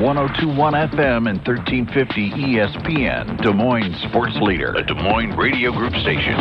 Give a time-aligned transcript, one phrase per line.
[0.00, 6.34] 1021 FM and 1350 ESPN, Des Moines Sports Leader, a Des Moines Radio Group station.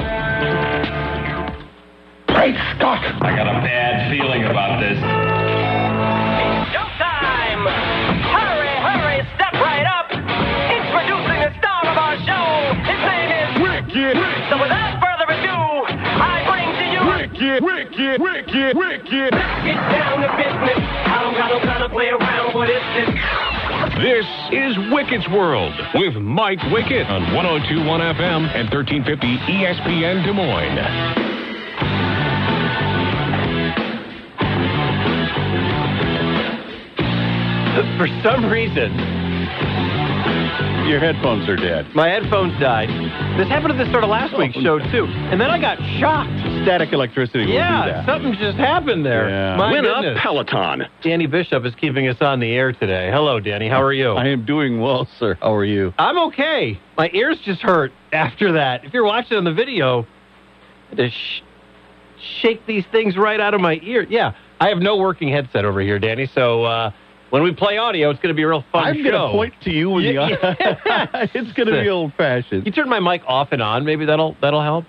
[2.33, 3.05] Great Scott!
[3.21, 4.97] I got a bad feeling about this.
[6.74, 7.61] Showtime!
[8.34, 10.09] Hurry, hurry, step right up!
[10.09, 12.73] Introducing the star of our show.
[12.89, 14.17] His name is Wicked!
[14.49, 17.61] So without further ado, I bring to you Wicked!
[17.61, 18.17] Wicked!
[18.17, 18.73] Wicked!
[18.73, 19.31] Wicked!
[19.61, 20.43] Get down to
[24.04, 31.23] This is Wickett's World with Mike Wickett on 1021 FM and 1350 ESPN Des Moines.
[37.98, 38.92] For some reason,
[40.90, 41.88] Your headphones are dead.
[41.95, 42.90] my headphones died.
[43.40, 45.06] This happened at the start of last oh, week's show, too.
[45.06, 46.53] And then I got shocked.
[46.63, 48.05] Static electricity will do Yeah, that.
[48.05, 49.30] something just happened there.
[49.30, 49.55] Yeah.
[49.58, 50.17] My Win goodness.
[50.17, 50.86] a Peloton.
[51.02, 53.12] Danny Bishop is keeping us on the air today.
[53.12, 53.67] Hello, Danny.
[53.67, 54.12] How are you?
[54.13, 55.38] I am doing well, sir.
[55.41, 55.94] How are you?
[55.98, 56.80] I'm okay.
[56.98, 58.86] My ears just hurt after that.
[58.86, 61.42] If you're watching on the video, I had to sh-
[62.42, 64.05] shake these things right out of my ear.
[64.09, 66.30] Yeah, I have no working headset over here, Danny.
[66.33, 66.92] So uh,
[67.30, 69.03] when we play audio, it's going to be a real fun I'm show.
[69.11, 72.66] going to point to you with Yeah, the It's going to be old fashioned.
[72.66, 73.83] You turn my mic off and on.
[73.86, 74.86] Maybe that'll that'll help.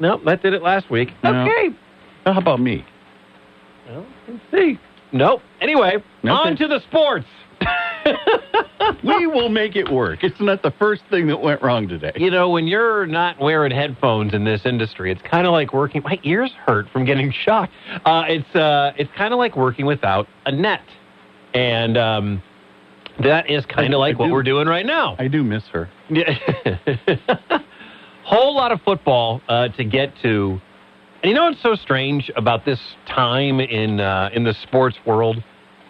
[0.00, 1.10] No, that did it last week.
[1.22, 1.42] No.
[1.42, 1.74] Okay.
[2.26, 2.84] How about me?
[3.88, 4.78] Well, let's see.
[5.12, 5.40] Nope.
[5.60, 6.28] Anyway, Okay.
[6.28, 7.26] on to the sports.
[9.02, 10.22] We will make it work.
[10.22, 12.12] It's not the first thing that went wrong today.
[12.16, 16.02] You know, when you're not wearing headphones in this industry, it's kind of like working.
[16.04, 17.72] My ears hurt from getting shocked.
[18.04, 20.82] Uh, it's uh, it's kind of like working without a net,
[21.54, 22.42] and um,
[23.22, 25.16] that is kind of like I what do- we're doing right now.
[25.18, 25.88] I do miss her.
[26.10, 26.38] Yeah.
[28.24, 30.60] Whole lot of football uh, to get to.
[31.22, 35.42] And you know what's so strange about this time in uh, in the sports world?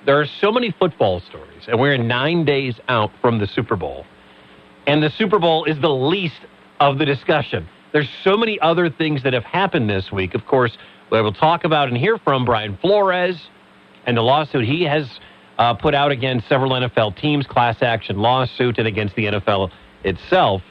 [0.04, 4.04] There are so many football stories, and we're nine days out from the Super Bowl.
[4.86, 6.40] And the Super Bowl is the least
[6.80, 7.68] of the discussion.
[7.92, 10.34] There's so many other things that have happened this week.
[10.34, 10.76] Of course,
[11.10, 13.40] we will talk about and hear from Brian Flores
[14.06, 15.20] and the lawsuit he has
[15.58, 19.70] uh, put out against several NFL teams, class action lawsuit, and against the NFL
[20.02, 20.62] itself.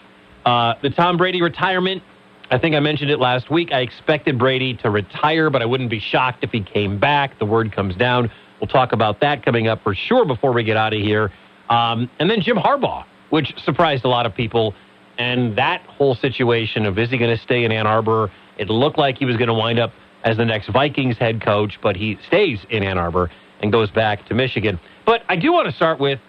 [0.46, 2.04] Uh, the Tom Brady retirement,
[2.52, 3.72] I think I mentioned it last week.
[3.72, 7.40] I expected Brady to retire, but I wouldn't be shocked if he came back.
[7.40, 8.30] The word comes down.
[8.60, 11.32] We'll talk about that coming up for sure before we get out of here.
[11.70, 14.76] Um, and then Jim Harbaugh, which surprised a lot of people.
[15.18, 18.32] And that whole situation of is he going to stay in Ann Arbor?
[18.58, 19.92] It looked like he was going to wind up
[20.24, 24.26] as the next Vikings head coach, but he stays in Ann Arbor and goes back
[24.28, 24.80] to Michigan.
[25.06, 26.20] But I do want to start with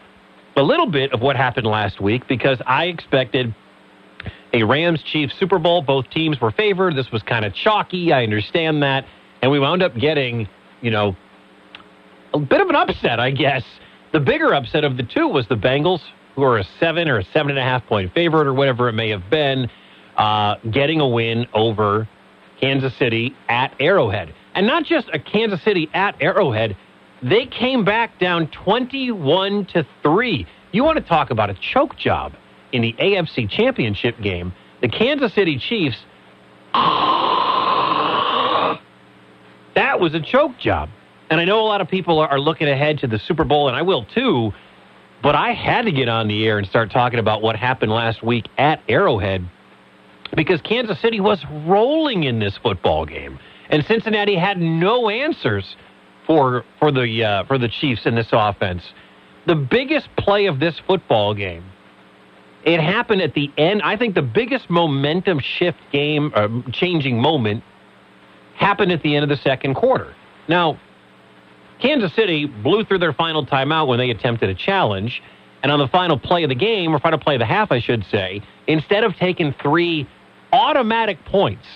[0.57, 3.55] a little bit of what happened last week because I expected
[4.55, 5.83] a Rams Chiefs Super Bowl.
[5.83, 6.95] Both teams were favored.
[6.95, 8.13] This was kind of chalky.
[8.13, 9.05] I understand that.
[9.43, 10.49] And we wound up getting,
[10.81, 11.17] you know,
[12.33, 13.65] a bit of an upset, I guess.
[14.13, 16.01] The bigger upset of the two was the Bengals,
[16.37, 18.93] who are a seven or a seven and a half point favorite or whatever it
[18.93, 19.69] may have been,
[20.17, 22.09] uh, getting a win over
[22.61, 24.33] Kansas City at Arrowhead.
[24.55, 26.77] And not just a Kansas City at Arrowhead,
[27.23, 30.47] they came back down 21 to 3.
[30.71, 32.35] You want to talk about a choke job
[32.75, 34.53] in the AFC Championship game?
[34.83, 35.97] The Kansas City Chiefs
[39.75, 40.89] that was a choke job.
[41.31, 43.77] And I know a lot of people are, looking ahead to the Super Bowl, and
[43.77, 44.53] I will too.
[45.23, 48.23] But I had to get on the air and start talking about what happened last
[48.23, 49.49] week at Arrowhead
[50.37, 53.39] because Kansas City was rolling in this football game,
[53.71, 55.77] and Cincinnati had no answers
[56.27, 58.83] for for the uh, for the Chiefs in this offense.
[59.47, 61.65] The biggest play of this football game,
[62.65, 63.83] it happened at the end.
[63.83, 67.63] I think the biggest momentum shift game, uh, changing moment,
[68.57, 70.15] happened at the end of the second quarter.
[70.49, 70.79] Now,
[71.81, 75.23] Kansas City blew through their final timeout when they attempted a challenge.
[75.63, 77.81] And on the final play of the game, or final play of the half, I
[77.81, 80.07] should say, instead of taking three
[80.53, 81.67] automatic points,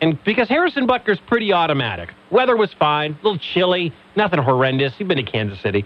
[0.00, 4.94] and because Harrison Butker's pretty automatic, weather was fine, a little chilly, nothing horrendous.
[4.98, 5.84] You've been to Kansas City.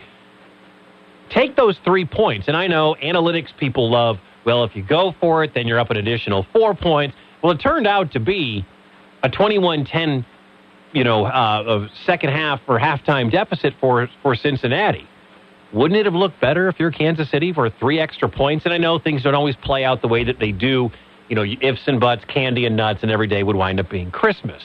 [1.31, 2.49] Take those three points.
[2.49, 4.19] And I know analytics people love,
[4.49, 7.15] well, if you go for it, then you're up an additional four points.
[7.43, 8.65] Well, it turned out to be
[9.23, 10.25] a 21 10
[10.93, 15.07] you know, uh, second half or halftime deficit for for Cincinnati.
[15.75, 18.65] Wouldn't it have looked better if you're Kansas City for three extra points?
[18.65, 20.91] And I know things don't always play out the way that they do.
[21.29, 24.11] You know, ifs and buts, candy and nuts, and every day would wind up being
[24.11, 24.63] Christmas.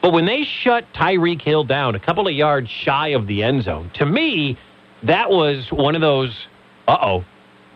[0.00, 3.64] But when they shut Tyreek Hill down a couple of yards shy of the end
[3.64, 4.58] zone, to me,
[5.02, 6.34] that was one of those,
[6.88, 7.24] uh oh,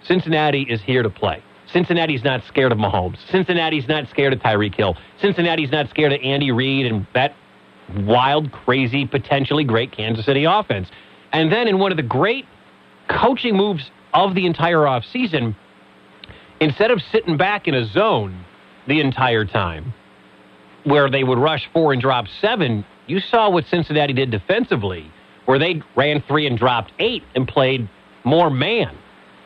[0.07, 1.43] Cincinnati is here to play.
[1.73, 3.17] Cincinnati's not scared of Mahomes.
[3.31, 4.97] Cincinnati's not scared of Tyreek Hill.
[5.21, 7.35] Cincinnati's not scared of Andy Reid and that
[7.97, 10.89] wild, crazy, potentially great Kansas City offense.
[11.33, 12.47] And then in one of the great
[13.09, 15.57] coaching moves of the entire offseason,
[16.61, 18.45] instead of sitting back in a zone
[18.87, 19.93] the entire time
[20.85, 25.11] where they would rush four and drop seven, you saw what Cincinnati did defensively,
[25.47, 27.89] where they ran three and dropped eight and played
[28.23, 28.97] more man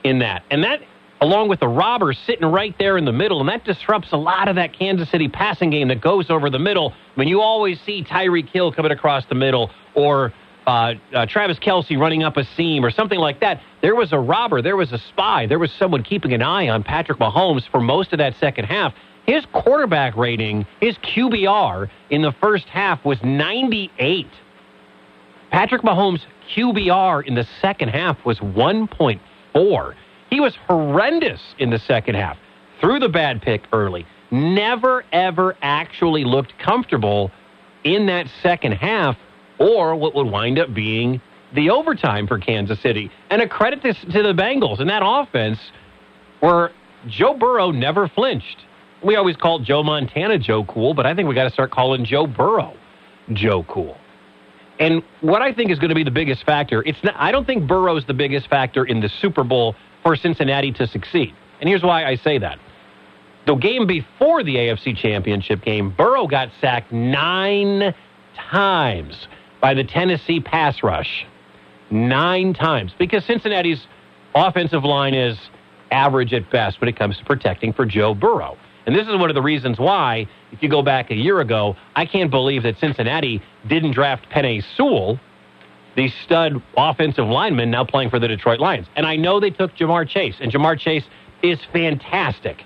[0.04, 0.42] in that.
[0.50, 0.80] And that,
[1.20, 4.48] along with the robbers sitting right there in the middle, and that disrupts a lot
[4.48, 6.92] of that Kansas City passing game that goes over the middle.
[7.16, 10.32] I mean, you always see Tyreek Hill coming across the middle or
[10.66, 13.62] uh, uh, Travis Kelce running up a seam or something like that.
[13.80, 16.84] There was a robber, there was a spy, there was someone keeping an eye on
[16.84, 18.94] Patrick Mahomes for most of that second half.
[19.26, 24.26] His quarterback rating, his QBR in the first half was 98.
[25.50, 26.20] Patrick Mahomes'
[26.54, 28.40] QBR in the second half was
[29.54, 29.94] 1.4.
[30.30, 32.36] He was horrendous in the second half.
[32.80, 34.06] Threw the bad pick early.
[34.30, 37.30] Never, ever actually looked comfortable
[37.84, 39.16] in that second half
[39.58, 41.20] or what would wind up being
[41.54, 43.10] the overtime for Kansas City.
[43.30, 45.58] And a credit to, to the Bengals and that offense
[46.40, 46.70] where
[47.06, 48.64] Joe Burrow never flinched.
[49.02, 52.04] We always called Joe Montana Joe Cool, but I think we got to start calling
[52.04, 52.74] Joe Burrow
[53.32, 53.96] Joe Cool.
[54.80, 57.46] And what I think is going to be the biggest factor, it's not, I don't
[57.46, 61.34] think Burrow's the biggest factor in the Super Bowl for Cincinnati to succeed.
[61.60, 62.58] And here's why I say that.
[63.46, 67.94] The game before the AFC Championship game, Burrow got sacked nine
[68.36, 69.26] times
[69.60, 71.26] by the Tennessee pass rush.
[71.90, 72.92] Nine times.
[72.98, 73.86] Because Cincinnati's
[74.34, 75.38] offensive line is
[75.90, 78.56] average at best when it comes to protecting for Joe Burrow.
[78.88, 81.76] And this is one of the reasons why, if you go back a year ago,
[81.94, 85.20] I can't believe that Cincinnati didn't draft Penei Sewell,
[85.94, 88.86] the stud offensive lineman now playing for the Detroit Lions.
[88.96, 91.04] And I know they took Ja'Marr Chase, and Ja'Marr Chase
[91.42, 92.64] is fantastic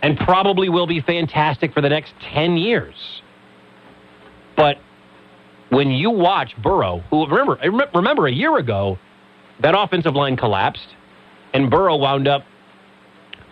[0.00, 2.94] and probably will be fantastic for the next 10 years.
[4.56, 4.76] But
[5.70, 7.58] when you watch Burrow, who remember
[7.92, 8.96] remember a year ago,
[9.58, 10.94] that offensive line collapsed,
[11.52, 12.44] and Burrow wound up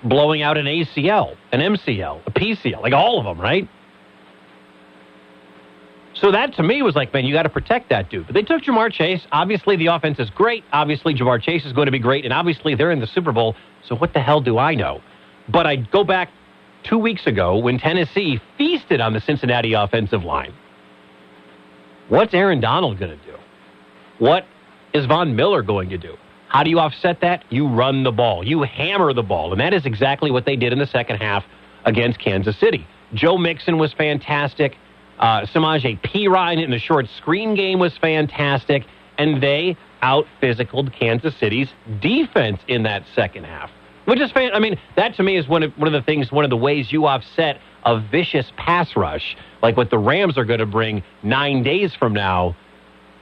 [0.03, 3.69] blowing out an ACL, an MCL, a PCL, like all of them, right?
[6.15, 8.27] So that to me was like, man, you got to protect that dude.
[8.27, 9.25] But they took Ja'Marr Chase.
[9.31, 10.65] Obviously, the offense is great.
[10.73, 13.55] Obviously, Ja'Marr Chase is going to be great, and obviously, they're in the Super Bowl.
[13.85, 15.01] So what the hell do I know?
[15.49, 16.31] But I go back
[16.83, 20.55] two weeks ago when Tennessee feasted on the Cincinnati offensive line.
[22.09, 23.37] What's Aaron Donald going to do?
[24.19, 24.45] What
[24.93, 26.17] is Von Miller going to do?
[26.49, 27.45] How do you offset that?
[27.51, 28.47] You run the ball.
[28.47, 29.53] You hammer the ball.
[29.53, 31.45] And that is exactly what they did in the second half
[31.85, 32.87] against Kansas City.
[33.15, 34.77] Joe Mixon was fantastic.
[35.19, 38.85] Uh, Samaje Perine in the short screen game was fantastic.
[39.19, 41.69] And they out physicaled Kansas City's
[42.01, 43.71] defense in that second half.
[44.05, 44.53] Which is fan.
[44.55, 46.57] I mean, that to me is one of one of the things, one of the
[46.57, 51.03] ways you offset a vicious pass rush, like what the Rams are going to bring
[51.23, 52.57] nine days from now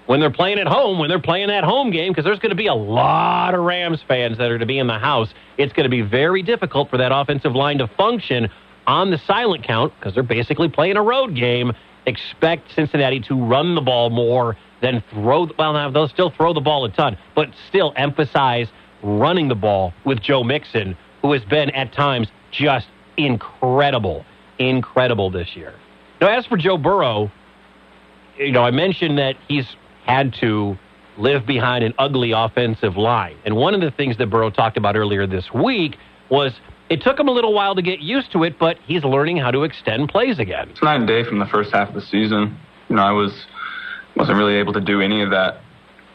[0.07, 2.57] when they're playing at home, when they're playing that home game, because there's going to
[2.57, 5.33] be a lot of Rams fans that are to be in the house.
[5.59, 8.49] It's going to be very difficult for that offensive line to function
[8.87, 11.73] on the silent count because they're basically playing a road game.
[12.07, 15.49] Expect Cincinnati to run the ball more than throw.
[15.59, 18.69] Well, now they'll still throw the ball a ton, but still emphasize
[19.03, 22.87] running the ball with Joe Mixon, who has been at times just
[23.17, 24.25] incredible,
[24.59, 25.75] incredible this year.
[26.21, 27.31] Now, as for Joe Burrow,
[28.39, 29.67] you know, I mentioned that he's
[30.07, 30.79] had to
[31.19, 33.37] live behind an ugly offensive line.
[33.45, 35.97] And one of the things that Burrow talked about earlier this week
[36.31, 36.53] was
[36.89, 39.51] it took him a little while to get used to it, but he's learning how
[39.51, 40.69] to extend plays again.
[40.71, 42.59] It's night and day from the first half of the season.
[42.89, 43.33] You know, I was
[44.15, 45.61] wasn't really able to do any of that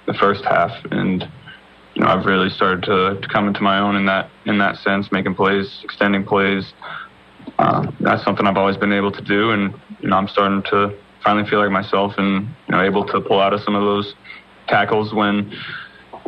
[0.07, 1.27] the first half, and
[1.93, 4.77] you know, I've really started to, to come into my own in that in that
[4.77, 6.73] sense, making plays, extending plays.
[7.59, 10.95] Uh, that's something I've always been able to do, and you know, I'm starting to
[11.23, 14.13] finally feel like myself and you know able to pull out of some of those
[14.67, 15.51] tackles when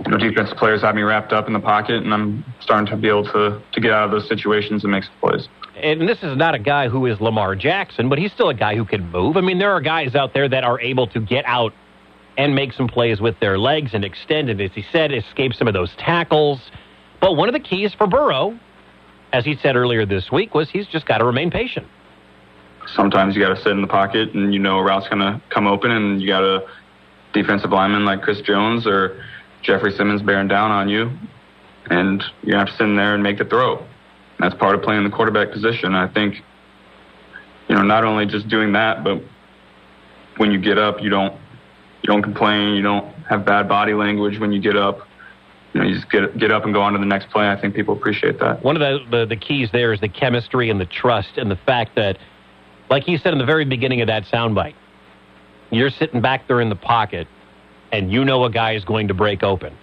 [0.05, 2.97] you know defensive players have me wrapped up in the pocket, and I'm starting to
[2.97, 5.47] be able to to get out of those situations and make some plays.
[5.75, 8.75] And this is not a guy who is Lamar Jackson, but he's still a guy
[8.75, 9.37] who can move.
[9.37, 11.73] I mean, there are guys out there that are able to get out
[12.37, 15.67] and make some plays with their legs and extend, and as he said, escape some
[15.67, 16.59] of those tackles.
[17.19, 18.57] But one of the keys for Burrow,
[19.31, 21.87] as he said earlier this week, was he's just got to remain patient
[22.95, 25.41] sometimes you got to sit in the pocket and you know a route's going to
[25.49, 26.65] come open and you got a
[27.33, 29.23] defensive lineman like Chris Jones or
[29.61, 31.11] Jeffrey Simmons bearing down on you
[31.89, 33.85] and you have to sit in there and make the throw.
[34.39, 35.93] That's part of playing the quarterback position.
[35.93, 36.35] I think,
[37.67, 39.21] you know, not only just doing that, but
[40.37, 44.39] when you get up, you don't you don't complain, you don't have bad body language
[44.39, 45.07] when you get up.
[45.73, 47.49] You know, you just get get up and go on to the next play.
[47.49, 48.63] I think people appreciate that.
[48.63, 51.55] One of the, the, the keys there is the chemistry and the trust and the
[51.55, 52.17] fact that
[52.89, 54.75] like he said in the very beginning of that soundbite,
[55.71, 57.27] you're sitting back there in the pocket
[57.91, 59.77] and you know a guy is going to break open.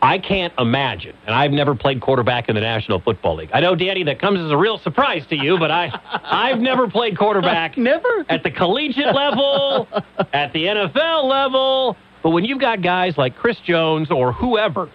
[0.00, 3.48] I can't imagine, and I've never played quarterback in the National Football League.
[3.54, 6.88] I know, Danny, that comes as a real surprise to you, but I, I've never
[6.90, 7.78] played quarterback.
[7.84, 8.24] Never?
[8.28, 9.88] At the collegiate level,
[10.34, 11.96] at the NFL level.
[12.22, 14.90] But when you've got guys like Chris Jones or whoever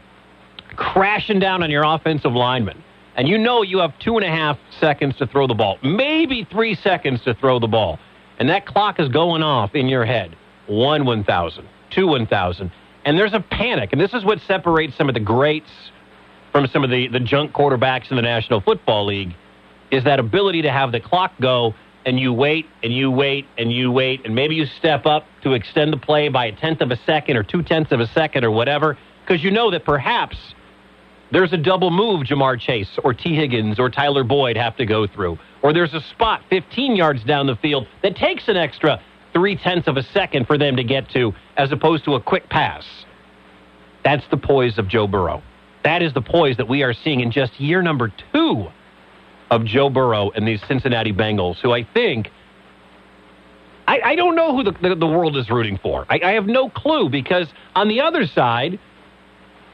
[0.75, 2.83] crashing down on your offensive lineman,
[3.19, 6.47] and you know you have two and a half seconds to throw the ball, maybe
[6.49, 7.99] three seconds to throw the ball,
[8.39, 10.37] and that clock is going off in your head.
[10.67, 12.71] One 1,000, two 1,000,
[13.03, 13.89] and there's a panic.
[13.91, 15.69] And this is what separates some of the greats
[16.53, 19.35] from some of the, the junk quarterbacks in the National Football League
[19.91, 23.69] is that ability to have the clock go and you wait and you wait and
[23.69, 24.21] you wait.
[24.23, 27.35] And maybe you step up to extend the play by a tenth of a second
[27.35, 30.37] or two tenths of a second or whatever because you know that perhaps
[31.31, 35.05] there's a double move Ja'Marr Chase or Tee Higgins or Tyler Boyd have to go
[35.05, 35.37] through.
[35.61, 39.01] Or there's a spot 15 yards down the field that takes an extra
[39.33, 42.49] three tenths of a second for them to get to as opposed to a quick
[42.49, 42.83] pass.
[44.03, 45.43] That's the poise of Joe Burrow.
[45.83, 48.67] That is the poise that we are seeing in just year number two
[49.51, 52.31] of Joe Burrow and these Cincinnati Bengals, who I think.
[53.87, 56.05] I, I don't know who the, the, the world is rooting for.
[56.09, 58.79] I, I have no clue because on the other side,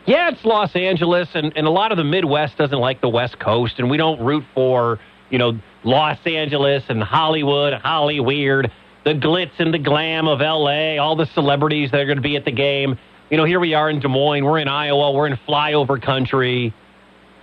[0.05, 3.39] yeah, it's Los Angeles, and, and a lot of the Midwest doesn't like the West
[3.39, 5.00] Coast, and we don't root for,
[5.31, 8.71] you know, Los Angeles and Hollywood, Holly Weird,
[9.03, 12.35] the glitz and the glam of L.A., all the celebrities that are going to be
[12.35, 13.00] at the game.
[13.31, 16.71] You know, here we are in Des Moines, we're in Iowa, we're in flyover country.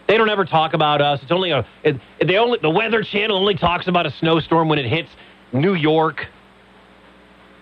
[0.07, 1.21] They don't ever talk about us.
[1.23, 4.79] It's only a it, they only the Weather Channel only talks about a snowstorm when
[4.79, 5.09] it hits
[5.53, 6.27] New York.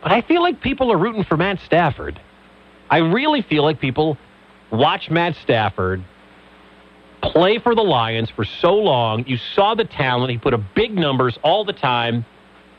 [0.03, 2.21] But I feel like people are rooting for Matt Stafford.
[2.89, 4.19] I really feel like people
[4.71, 6.05] watch Matt Stafford
[7.23, 9.25] play for the Lions for so long.
[9.27, 10.31] You saw the talent.
[10.31, 12.25] He put up big numbers all the time,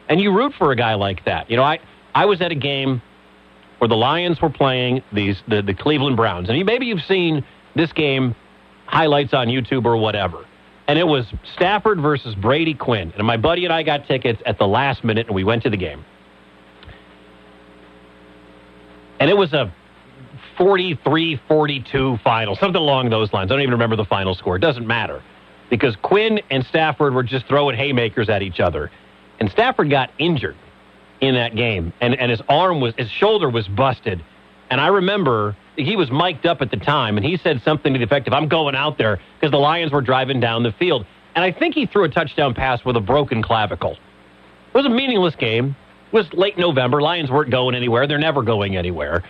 [0.09, 1.49] and you root for a guy like that.
[1.49, 1.79] You know, I
[2.13, 3.01] I was at a game
[3.77, 7.45] where the Lions were playing these the, the Cleveland Browns, and maybe you've seen
[7.75, 8.35] this game
[8.85, 10.45] highlights on YouTube or whatever.
[10.87, 13.13] And it was Stafford versus Brady Quinn.
[13.15, 15.69] And my buddy and I got tickets at the last minute, and we went to
[15.69, 16.03] the game.
[19.19, 19.73] And it was a
[20.61, 23.49] 43 42 final, something along those lines.
[23.49, 24.57] I don't even remember the final score.
[24.57, 25.23] It doesn't matter
[25.71, 28.91] because Quinn and Stafford were just throwing haymakers at each other.
[29.39, 30.55] And Stafford got injured
[31.19, 34.23] in that game, and, and his arm was, his shoulder was busted.
[34.69, 37.97] And I remember he was mic'd up at the time, and he said something to
[37.97, 41.07] the effect of, I'm going out there because the Lions were driving down the field.
[41.33, 43.93] And I think he threw a touchdown pass with a broken clavicle.
[43.93, 45.75] It was a meaningless game.
[46.11, 47.01] It was late November.
[47.01, 48.05] Lions weren't going anywhere.
[48.05, 49.23] They're never going anywhere.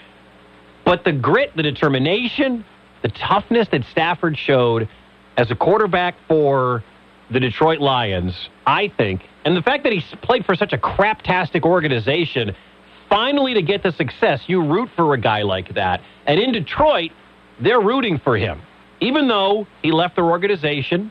[0.92, 2.66] But the grit, the determination,
[3.02, 4.90] the toughness that Stafford showed
[5.38, 6.84] as a quarterback for
[7.30, 11.64] the Detroit Lions, I think, and the fact that he's played for such a craptastic
[11.64, 12.58] organization,
[13.08, 16.02] finally to get the success, you root for a guy like that.
[16.26, 17.12] And in Detroit,
[17.62, 18.62] they're rooting for him.
[19.00, 21.10] Even though he left their organization,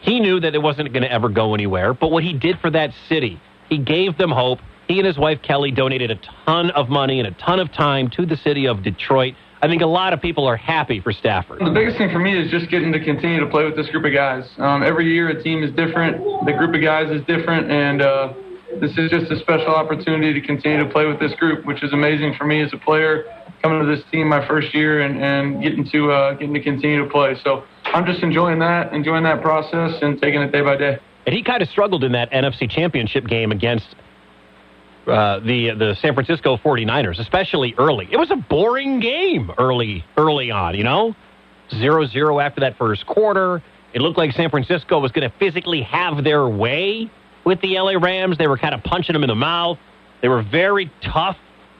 [0.00, 1.92] he knew that it wasn't going to ever go anywhere.
[1.92, 4.60] But what he did for that city, he gave them hope.
[4.90, 8.10] He and his wife Kelly donated a ton of money and a ton of time
[8.16, 9.34] to the city of Detroit.
[9.62, 11.60] I think a lot of people are happy for Stafford.
[11.60, 14.04] The biggest thing for me is just getting to continue to play with this group
[14.04, 14.50] of guys.
[14.58, 16.18] Um, every year, a team is different.
[16.44, 18.32] The group of guys is different, and uh,
[18.80, 21.92] this is just a special opportunity to continue to play with this group, which is
[21.92, 23.26] amazing for me as a player
[23.62, 27.04] coming to this team my first year and, and getting to uh, getting to continue
[27.04, 27.36] to play.
[27.44, 30.98] So I'm just enjoying that, enjoying that process, and taking it day by day.
[31.26, 33.94] And he kind of struggled in that NFC Championship game against
[35.06, 38.08] uh, the the San Francisco 49ers, especially early.
[38.10, 41.14] It was a boring game early early on, you know?
[41.72, 43.62] 0-0 after that first quarter.
[43.92, 47.10] It looked like San Francisco was going to physically have their way
[47.44, 48.38] with the LA Rams.
[48.38, 49.78] They were kind of punching them in the mouth.
[50.20, 51.36] They were very tough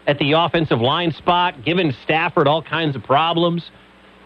[0.07, 3.71] at the offensive line spot, giving Stafford all kinds of problems.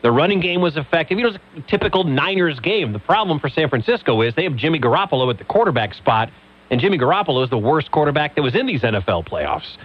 [0.03, 1.19] The running game was effective.
[1.19, 2.93] You know, it was a typical Niners game.
[2.93, 6.31] The problem for San Francisco is they have Jimmy Garoppolo at the quarterback spot,
[6.75, 9.77] and Jimmy Garoppolo is the worst quarterback that was in these NFL playoffs.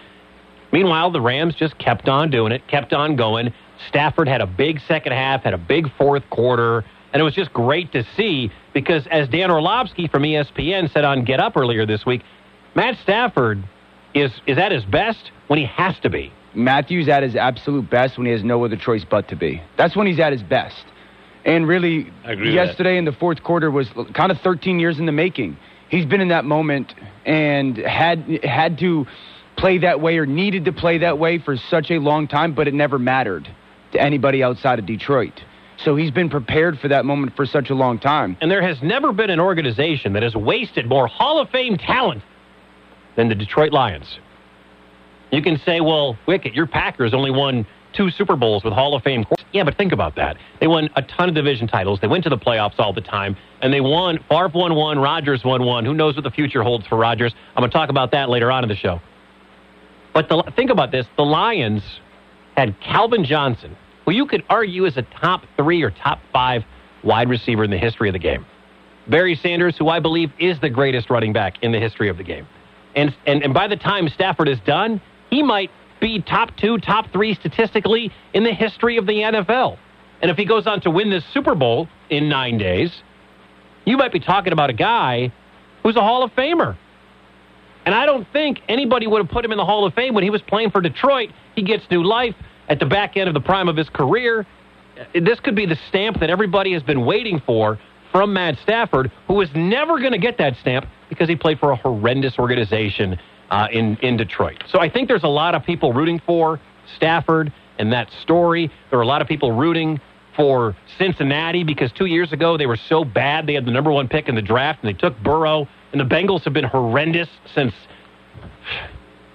[0.71, 3.53] Meanwhile, the Rams just kept on doing it, kept on going.
[3.89, 7.53] Stafford had a big second half, had a big fourth quarter, and it was just
[7.53, 12.07] great to see because, as Dan Orlovsky from ESPN said on Get Up earlier this
[12.07, 12.23] week,
[12.73, 13.63] Matt Stafford
[14.15, 16.33] is is at his best when he has to be.
[16.55, 19.61] Matthew's at his absolute best when he has no other choice but to be.
[19.77, 20.85] That's when he's at his best.
[21.45, 22.11] And really,
[22.51, 25.55] yesterday in the fourth quarter was kind of 13 years in the making.
[25.89, 26.93] He's been in that moment
[27.25, 29.07] and had had to
[29.57, 32.67] play that way or needed to play that way for such a long time, but
[32.67, 33.47] it never mattered
[33.91, 35.41] to anybody outside of Detroit.
[35.83, 38.37] So he's been prepared for that moment for such a long time.
[38.41, 42.21] And there has never been an organization that has wasted more Hall of Fame talent
[43.15, 44.19] than the Detroit Lions.
[45.31, 49.03] You can say, well, Wickett, your Packers only won two Super Bowls with Hall of
[49.03, 49.25] Fame.
[49.51, 50.37] Yeah, but think about that.
[50.59, 51.99] They won a ton of division titles.
[52.01, 54.19] They went to the playoffs all the time, and they won.
[54.29, 55.85] Favre won one, Rodgers won one.
[55.85, 57.33] Who knows what the future holds for Rodgers?
[57.55, 59.01] I'm going to talk about that later on in the show.
[60.13, 61.83] But the, think about this: the Lions
[62.55, 66.63] had Calvin Johnson, who you could argue is a top three or top five
[67.03, 68.45] wide receiver in the history of the game.
[69.07, 72.23] Barry Sanders, who I believe is the greatest running back in the history of the
[72.23, 72.47] game.
[72.95, 77.11] And, and, and by the time Stafford is done, he might be top two, top
[77.11, 79.77] three statistically in the history of the NFL.
[80.21, 83.01] And if he goes on to win this Super Bowl in nine days,
[83.85, 85.31] you might be talking about a guy
[85.83, 86.77] who's a Hall of Famer.
[87.85, 90.23] And I don't think anybody would have put him in the Hall of Fame when
[90.23, 91.29] he was playing for Detroit.
[91.55, 92.35] He gets new life
[92.67, 94.45] at the back end of the prime of his career.
[95.13, 97.79] This could be the stamp that everybody has been waiting for
[98.11, 101.71] from Matt Stafford, who was never going to get that stamp because he played for
[101.71, 103.17] a horrendous organization
[103.49, 104.63] uh, in, in Detroit.
[104.67, 106.59] So I think there's a lot of people rooting for
[106.95, 108.71] Stafford and that story.
[108.89, 109.99] There are a lot of people rooting
[110.35, 114.07] for Cincinnati because two years ago they were so bad they had the number one
[114.07, 115.67] pick in the draft and they took Burrow.
[115.91, 117.73] And the Bengals have been horrendous since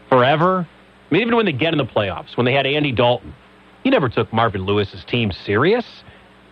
[0.09, 0.67] forever.
[1.11, 3.35] I mean, even when they get in the playoffs, when they had Andy Dalton,
[3.83, 5.85] he never took Marvin Lewis's team serious.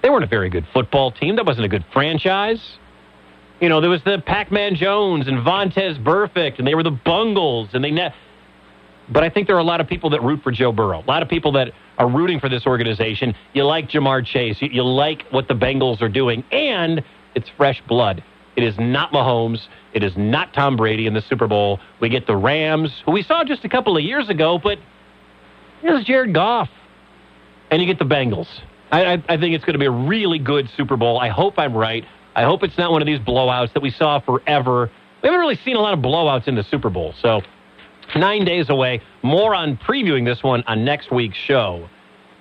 [0.03, 1.37] They weren't a very good football team.
[1.37, 2.79] That wasn't a good franchise.
[3.63, 7.69] You know, there was the Pac-Man Jones and Vontaze Burfict, and they were the Bungles,
[7.75, 8.13] and they net.
[9.09, 11.01] But I think there are a lot of people that root for Joe Burrow.
[11.01, 13.37] A lot of people that are rooting for this organization.
[13.53, 14.61] You like Ja'Marr Chase.
[14.61, 17.05] You, you like what the Bengals are doing, and
[17.37, 18.25] it's fresh blood.
[18.57, 19.61] It is not Mahomes.
[19.93, 21.79] It is not Tom Brady in the Super Bowl.
[22.01, 24.79] We get the Rams, who we saw just a couple of years ago, but
[25.83, 26.69] here's Jared Goff.
[27.71, 28.49] And you get the Bengals.
[28.91, 31.21] I, I, I think it's going to be a really good Super Bowl.
[31.21, 32.05] I hope I'm right.
[32.35, 34.91] I hope it's not one of these blowouts that we saw forever.
[35.23, 37.15] We haven't really seen a lot of blowouts in the Super Bowl.
[37.21, 37.43] So,
[38.17, 39.01] nine days away.
[39.23, 41.89] More on previewing this one on next week's show.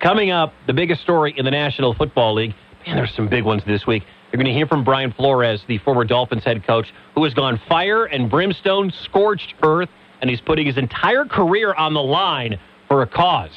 [0.00, 2.54] Coming up, the biggest story in the National Football League.
[2.86, 4.02] Man, there's some big ones this week.
[4.32, 7.60] You're going to hear from Brian Flores, the former Dolphins head coach, who has gone
[7.68, 13.02] fire and brimstone, scorched earth, and he's putting his entire career on the line for
[13.02, 13.50] a cause,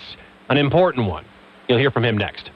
[0.49, 1.25] an important one.
[1.67, 2.51] You'll hear from him next.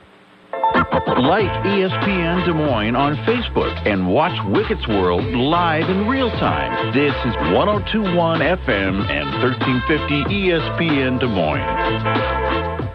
[0.52, 6.94] Like ESPN Des Moines on Facebook and watch Wickett's World live in real time.
[6.94, 12.90] This is 1021 FM and 1350 ESPN Des Moines.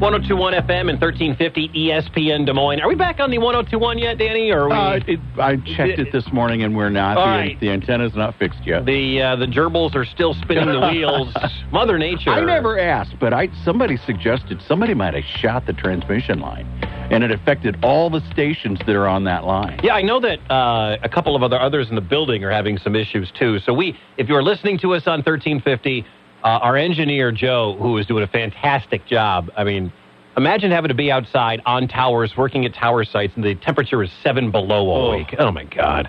[0.00, 2.80] 1021 FM and 1350 ESPN Des Moines.
[2.80, 4.50] Are we back on the 1021 yet, Danny?
[4.52, 5.00] Or are we?
[5.00, 7.14] Uh, it, I checked it this morning, and we're not.
[7.14, 7.60] The, right.
[7.60, 8.84] the antenna's not fixed yet.
[8.86, 11.34] the uh, the gerbils are still spinning the wheels.
[11.72, 12.30] Mother Nature.
[12.30, 16.66] I never asked, but I somebody suggested somebody might have shot the transmission line,
[17.10, 19.80] and it affected all the stations that are on that line.
[19.82, 22.78] Yeah, I know that uh, a couple of other others in the building are having
[22.78, 23.58] some issues too.
[23.60, 26.04] So we, if you're listening to us on 1350,
[26.44, 29.50] uh, our engineer Joe, who is doing a fantastic job.
[29.56, 29.92] I mean,
[30.36, 34.10] imagine having to be outside on towers, working at tower sites, and the temperature is
[34.22, 35.16] seven below all Oh.
[35.16, 35.34] week.
[35.38, 36.08] Oh my God!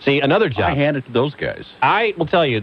[0.00, 0.64] See, another job.
[0.72, 1.64] I hand it to those guys.
[1.80, 2.62] I will tell you,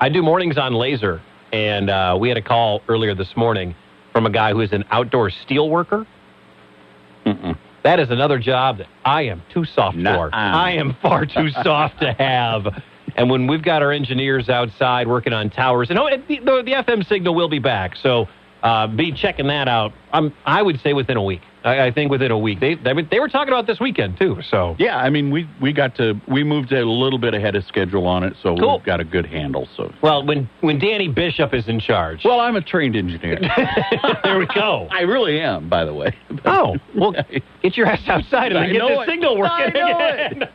[0.00, 1.20] I do mornings on Lazer,
[1.52, 3.74] and uh, we had a call earlier this morning
[4.12, 6.06] from a guy who is an outdoor steel worker.
[7.34, 7.58] Mm-mm.
[7.84, 10.02] That is another job that I am too soft for.
[10.02, 10.30] Nuh-uh.
[10.32, 12.66] I am far too soft to have.
[13.16, 16.72] And when we've got our engineers outside working on towers, and oh, the, the, the
[16.72, 18.28] FM signal will be back, so
[18.62, 19.92] uh, be checking that out.
[20.12, 21.42] Um, I would say within a week.
[21.64, 22.60] I, I think within a week.
[22.60, 24.38] They, they they were talking about this weekend too.
[24.48, 27.64] So Yeah, I mean, we we got to we moved a little bit ahead of
[27.64, 28.76] schedule on it, so Cool.
[28.78, 29.68] we've got a good handle.
[29.76, 33.38] So, well, when when Danny Bishop is in charge, well, I'm a trained engineer.
[34.24, 34.88] there we go.
[34.90, 36.16] I really am, by the way.
[36.44, 37.12] Oh, well,
[37.62, 39.06] get your ass outside and get the it.
[39.08, 40.38] signal working again.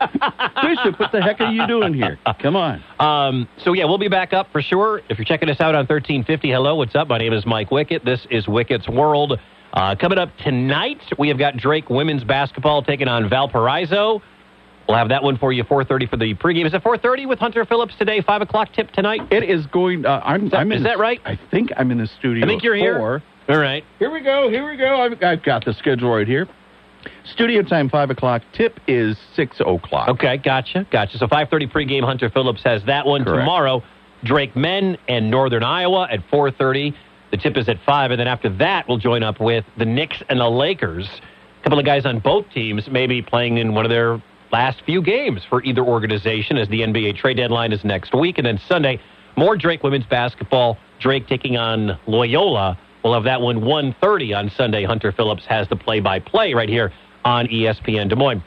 [0.62, 2.18] Bishop, what the heck are you doing here?
[2.40, 2.82] Come on.
[2.98, 5.02] Um, so yeah, we'll be back up for sure.
[5.10, 7.08] If you're checking us out on 1350, hello, what's up?
[7.08, 8.04] My name is Mike Wickett.
[8.04, 9.38] This is Wickett's World.
[9.74, 14.22] Uh, coming up tonight, we have got Drake women's basketball taking on Valparaiso.
[14.88, 16.64] We'll have that one for you 4:30 for the pregame.
[16.64, 18.20] Is it 4:30 with Hunter Phillips today?
[18.20, 19.22] Five o'clock tip tonight.
[19.32, 20.06] It is going.
[20.06, 20.48] Uh, I'm.
[20.50, 21.20] that- I'm in is that right?
[21.24, 22.44] I think I'm in the studio.
[22.44, 22.98] I think you're here.
[22.98, 23.22] four.
[23.48, 23.82] All right.
[23.98, 24.48] Here we go.
[24.48, 25.00] Here we go.
[25.00, 26.46] I've, I've got the schedule right here.
[27.24, 28.42] Studio time five o'clock.
[28.52, 30.08] Tip is six o'clock.
[30.10, 31.18] Okay, gotcha, gotcha.
[31.18, 32.04] So 5:30 pregame.
[32.04, 33.40] Hunter Phillips has that one Correct.
[33.40, 33.82] tomorrow.
[34.22, 36.94] Drake Men and Northern Iowa at 4:30.
[37.34, 40.22] The tip is at five, and then after that, we'll join up with the Knicks
[40.28, 41.08] and the Lakers.
[41.58, 45.02] A couple of guys on both teams maybe playing in one of their last few
[45.02, 49.00] games for either organization, as the NBA trade deadline is next week, and then Sunday,
[49.34, 50.78] more Drake women's basketball.
[51.00, 52.78] Drake taking on Loyola.
[53.02, 54.84] We'll have that one 1:30 on Sunday.
[54.84, 56.92] Hunter Phillips has the play-by-play right here
[57.24, 58.44] on ESPN Des Moines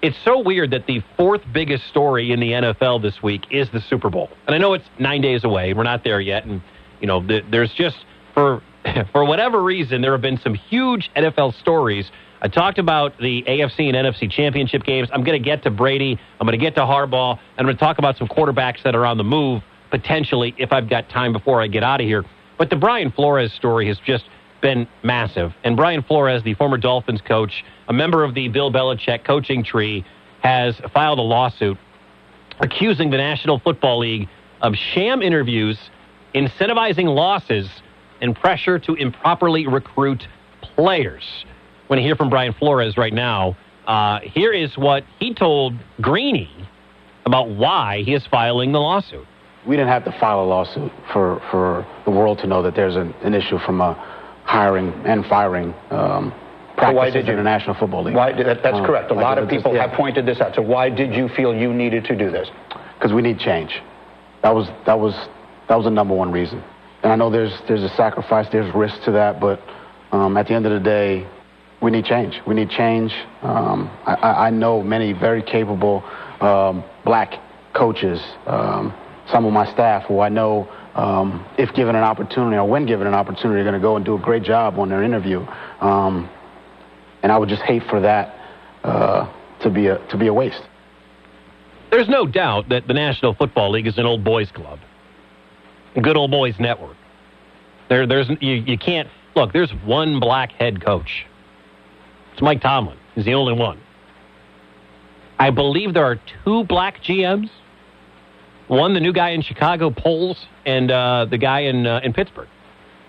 [0.00, 3.82] it's so weird that the fourth biggest story in the NFL this week is the
[3.82, 4.30] Super Bowl.
[4.46, 5.74] And I know it's nine days away.
[5.74, 6.46] We're not there yet.
[6.46, 6.62] And,
[7.02, 7.98] you know, th- there's just,
[8.34, 8.62] for
[9.12, 12.10] for whatever reason, there have been some huge NFL stories.
[12.42, 15.08] I talked about the AFC and NFC championship games.
[15.12, 16.18] I'm going to get to Brady.
[16.40, 17.32] I'm going to get to Harbaugh.
[17.32, 20.72] And I'm going to talk about some quarterbacks that are on the move potentially if
[20.72, 22.24] I've got time before I get out of here.
[22.56, 24.24] But the Brian Flores story has just
[24.62, 25.52] been massive.
[25.64, 30.04] And Brian Flores, the former Dolphins coach, a member of the Bill Belichick coaching tree,
[30.42, 31.76] has filed a lawsuit
[32.60, 34.28] accusing the National Football League
[34.62, 35.78] of sham interviews,
[36.34, 37.68] incentivizing losses,
[38.20, 40.22] and pressure to improperly recruit
[40.62, 41.24] players.
[41.84, 43.56] We're going to hear from Brian Flores right now.
[43.86, 46.50] Uh, here is what he told Greeny
[47.26, 49.26] about why he is filing the lawsuit.
[49.66, 52.96] We didn't have to file a lawsuit for, for the world to know that there's
[52.96, 53.94] an, an issue from a
[54.44, 56.32] hiring and firing um,
[56.76, 58.14] practices why did you- in the National Football League.
[58.14, 59.10] Why, that, that's Um, correct.
[59.10, 60.54] A like lot of people just- have pointed this out.
[60.54, 62.48] So why did you feel you needed to do this?
[62.98, 63.80] because we need change.
[64.42, 65.14] That was that was
[65.70, 66.62] that was the number one reason.
[67.02, 69.60] And I know there's there's a sacrifice, there's risk to that, but
[70.12, 71.26] um, at the end of the day,
[71.80, 72.40] we need change.
[72.46, 73.12] We need change.
[73.42, 76.04] Um, I, I know many very capable
[76.40, 77.34] um, black
[77.74, 78.94] coaches, um,
[79.30, 83.06] some of my staff who I know, um, if given an opportunity or when given
[83.06, 85.40] an opportunity, are going to go and do a great job on their interview.
[85.80, 86.28] Um,
[87.22, 88.34] and I would just hate for that
[88.82, 89.32] uh,
[89.62, 90.62] to be a to be a waste.
[91.90, 94.78] There's no doubt that the National Football League is an old boys club,
[95.94, 96.96] good old boys network.
[97.88, 99.52] There, there's you, you can't look.
[99.52, 101.26] There's one black head coach.
[102.32, 102.96] It's Mike Tomlin.
[103.14, 103.80] He's the only one.
[105.38, 107.50] I believe there are two black GMs.
[108.68, 112.48] One, the new guy in Chicago, Poles, and uh, the guy in uh, in Pittsburgh.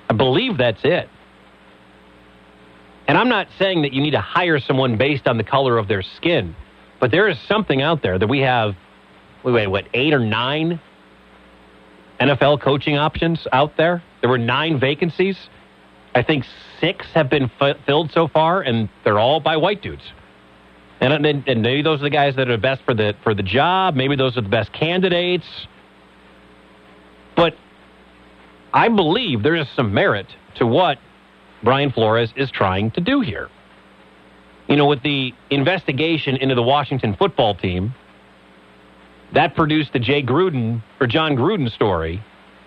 [0.09, 1.07] I believe that's it.
[3.07, 5.87] And I'm not saying that you need to hire someone based on the color of
[5.87, 6.55] their skin,
[6.99, 8.75] but there is something out there that we have.
[9.43, 9.85] Wait, wait, what?
[9.93, 10.79] Eight or nine
[12.21, 14.03] NFL coaching options out there.
[14.21, 15.37] There were nine vacancies.
[16.13, 16.45] I think
[16.79, 20.03] six have been f- filled so far, and they're all by white dudes.
[20.99, 23.41] And, and, and maybe those are the guys that are best for the for the
[23.41, 23.95] job.
[23.95, 25.47] Maybe those are the best candidates.
[27.35, 27.55] But
[28.71, 30.99] I believe there is some merit to what
[31.63, 33.49] Brian Flores is trying to do here.
[34.67, 37.95] You know, with the investigation into the Washington football team,
[39.33, 42.21] that produced the Jay Gruden or Jon Gruden story,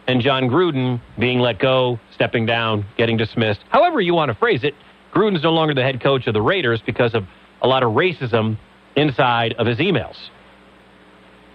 [0.07, 3.61] and Jon Gruden being let go, stepping down, getting dismissed.
[3.71, 4.75] However, you want to phrase it,
[5.15, 7.25] Gruden's no longer the head coach of the Raiders because of
[7.63, 8.59] a lot of racism
[8.97, 10.17] inside of his emails.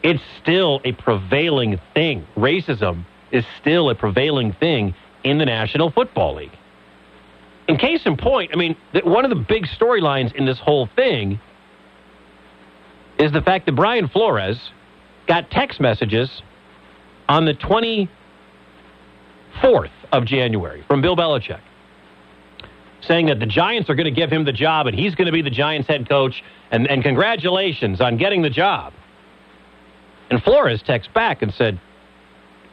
[0.02, 2.26] It's still a prevailing thing.
[2.38, 6.58] Racism is still a prevailing thing in the National Football League.
[7.67, 11.39] In case in point, I mean, one of the big storylines in this whole thing
[13.19, 14.72] is the fact that Brian Flores
[15.30, 16.42] got text messages
[17.30, 18.10] on the 24th
[20.12, 21.62] of January from Bill Belichick
[23.02, 25.32] saying that the Giants are going to give him the job and he's going to
[25.32, 28.92] be the Giants head coach and, and congratulations on getting the job.
[30.30, 31.80] And Flores texts back and said,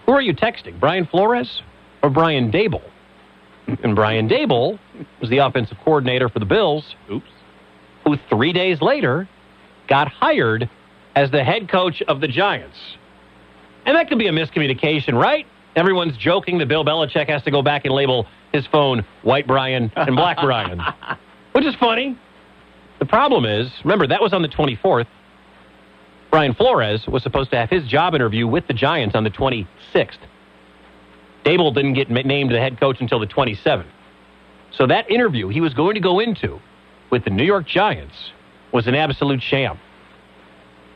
[0.07, 1.63] Who are you texting, Brian Flores
[2.03, 2.83] or Brian Daboll?
[3.83, 4.79] And Brian Daboll
[5.21, 6.95] was the offensive coordinator for the Bills.
[7.11, 7.27] Oops.
[8.05, 9.29] Who three days later
[9.89, 10.69] got hired
[11.17, 12.77] as the head coach of the Giants.
[13.87, 15.47] And that could be a miscommunication, right?
[15.75, 19.91] Everyone's joking that Bill Belichick has to go back and label his phone White Brian
[19.97, 20.81] and Black Brian,
[21.53, 22.17] which is funny.
[22.99, 25.07] The problem is, remember, that was on the 24th.
[26.31, 30.19] Brian Flores was supposed to have his job interview with the Giants on the 26th.
[31.45, 33.87] Daboll didn't get named the head coach until the 27th.
[34.73, 36.61] So that interview he was going to go into
[37.11, 38.33] with the New York Giants
[38.73, 39.79] was an absolute sham.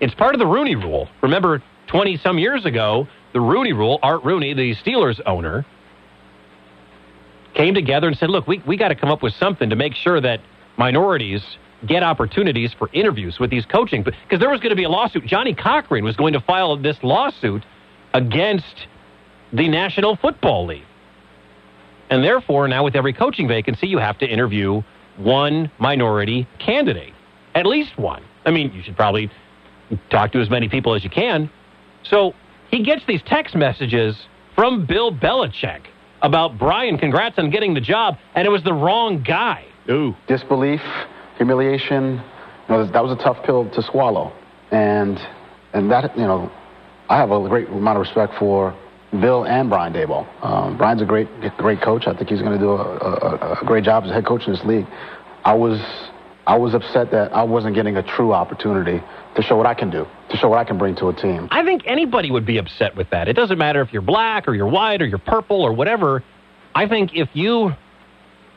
[0.00, 1.08] It's part of the Rooney Rule.
[1.22, 5.64] Remember, 20 some years ago, the Rooney Rule, Art Rooney, the Steelers owner,
[7.54, 9.94] came together and said, look, we, we got to come up with something to make
[9.94, 10.40] sure that
[10.76, 11.42] minorities
[11.86, 14.02] get opportunities for interviews with these coaching.
[14.02, 15.26] Because there was going to be a lawsuit.
[15.26, 17.64] Johnnie Cochran was going to file this lawsuit
[18.14, 18.86] against
[19.52, 20.84] the National Football League.
[22.08, 24.82] And therefore, now with every coaching vacancy, you have to interview
[25.16, 27.12] one minority candidate,
[27.54, 28.22] at least one.
[28.44, 29.30] I mean, you should probably
[30.10, 31.50] talk to as many people as you can.
[32.04, 32.34] So
[32.70, 34.16] he gets these text messages
[34.54, 35.82] from Bill Belichick
[36.22, 39.64] about Brian, congrats on getting the job, and it was the wrong guy.
[39.88, 40.14] Ooh.
[40.28, 40.80] Disbelief,
[41.36, 42.22] humiliation.
[42.68, 44.32] You know, that was a tough pill to swallow,
[44.70, 45.18] and
[45.72, 46.52] and that you know,
[47.08, 48.76] I have a great amount of respect for
[49.10, 50.26] Bill and Brian Daboll.
[50.44, 52.04] Um, Brian's a great great coach.
[52.06, 54.42] I think he's going to do a, a, a great job as a head coach
[54.46, 54.86] in this league.
[55.44, 55.80] I was
[56.50, 59.00] I was upset that I wasn't getting a true opportunity
[59.36, 61.46] to show what I can do, to show what I can bring to a team.
[61.52, 63.28] I think anybody would be upset with that.
[63.28, 66.24] It doesn't matter if you're black or you're white or you're purple or whatever.
[66.74, 67.68] I think if you,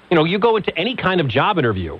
[0.09, 1.99] you know, you go into any kind of job interview,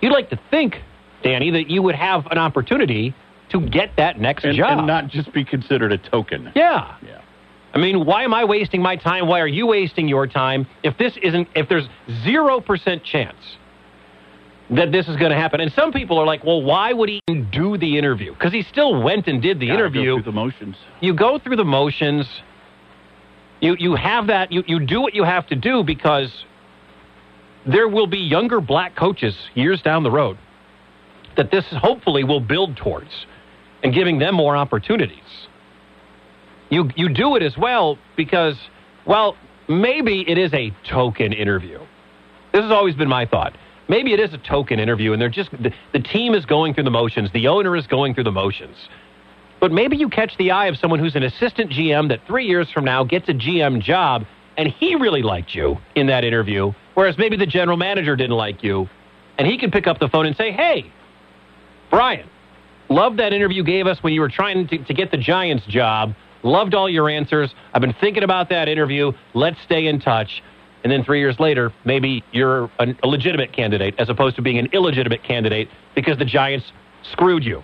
[0.00, 0.76] you'd like to think,
[1.24, 3.12] Danny, that you would have an opportunity
[3.48, 4.78] to get that next and, job.
[4.78, 6.52] and not just be considered a token.
[6.54, 6.96] Yeah.
[7.04, 7.22] Yeah.
[7.74, 9.26] I mean, why am I wasting my time?
[9.26, 10.68] Why are you wasting your time?
[10.84, 11.88] If this isn't, if there's
[12.24, 13.56] 0% chance
[14.72, 15.60] that this is going to happen.
[15.60, 18.32] And some people are like, well, why would he even do the interview?
[18.32, 20.14] Because he still went and did the Gotta go interview.
[20.16, 20.76] through the motions.
[21.00, 22.26] You go through the motions.
[23.60, 26.44] You, you have that, you, you do what you have to do because
[27.66, 30.36] there will be younger black coaches years down the road
[31.36, 33.26] that this hopefully will build towards
[33.84, 35.18] and giving them more opportunities.
[36.70, 38.56] You, you do it as well because,
[39.06, 39.36] well,
[39.68, 41.78] maybe it is a token interview.
[42.52, 43.56] This has always been my thought.
[43.88, 46.84] Maybe it is a token interview and they're just, the, the team is going through
[46.84, 48.76] the motions, the owner is going through the motions.
[49.60, 52.70] But maybe you catch the eye of someone who's an assistant GM that three years
[52.70, 54.24] from now gets a GM job
[54.56, 58.62] and he really liked you in that interview, whereas maybe the general manager didn't like
[58.62, 58.88] you.
[59.38, 60.92] And he can pick up the phone and say, hey,
[61.90, 62.28] Brian,
[62.88, 65.64] loved that interview you gave us when you were trying to, to get the Giants
[65.66, 66.14] job.
[66.42, 67.54] Loved all your answers.
[67.72, 69.12] I've been thinking about that interview.
[69.32, 70.42] Let's stay in touch.
[70.82, 74.58] And then three years later, maybe you're an, a legitimate candidate as opposed to being
[74.58, 76.72] an illegitimate candidate because the Giants
[77.12, 77.62] screwed you.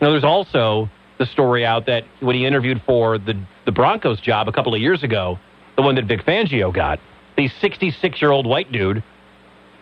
[0.00, 4.48] Now, there's also the story out that when he interviewed for the, the Broncos job
[4.48, 5.38] a couple of years ago,
[5.76, 6.98] the one that Vic Fangio got,
[7.36, 9.02] the 66 year old white dude,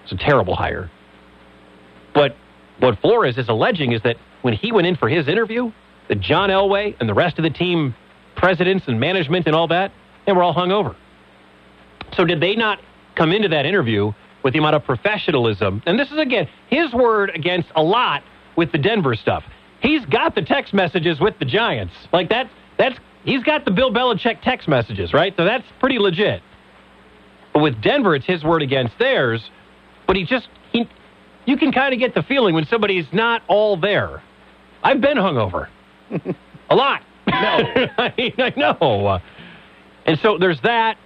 [0.02, 0.90] it's a terrible hire.
[2.14, 2.37] But
[2.80, 5.72] what Flores is alleging is that when he went in for his interview,
[6.09, 7.94] that John Elway and the rest of the team
[8.37, 9.92] presidents and management and all that,
[10.26, 10.96] they were all hungover.
[12.16, 12.80] So did they not
[13.14, 15.82] come into that interview with the amount of professionalism?
[15.86, 18.22] And this is again his word against a lot
[18.56, 19.44] with the Denver stuff.
[19.80, 21.94] He's got the text messages with the Giants.
[22.12, 25.34] Like that that's he's got the Bill Belichick text messages, right?
[25.36, 26.42] So that's pretty legit.
[27.52, 29.50] But with Denver, it's his word against theirs.
[30.06, 30.88] But he just he
[31.46, 34.22] you can kind of get the feeling when somebody's not all there.
[34.82, 35.68] I've been hungover.
[36.70, 37.02] a lot.
[37.26, 37.34] No.
[37.98, 39.20] I, mean, I know.
[40.06, 40.96] And so there's that.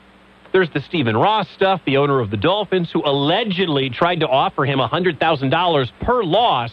[0.55, 4.65] There's the Stephen Ross stuff, the owner of the Dolphins, who allegedly tried to offer
[4.65, 6.71] him $100,000 per loss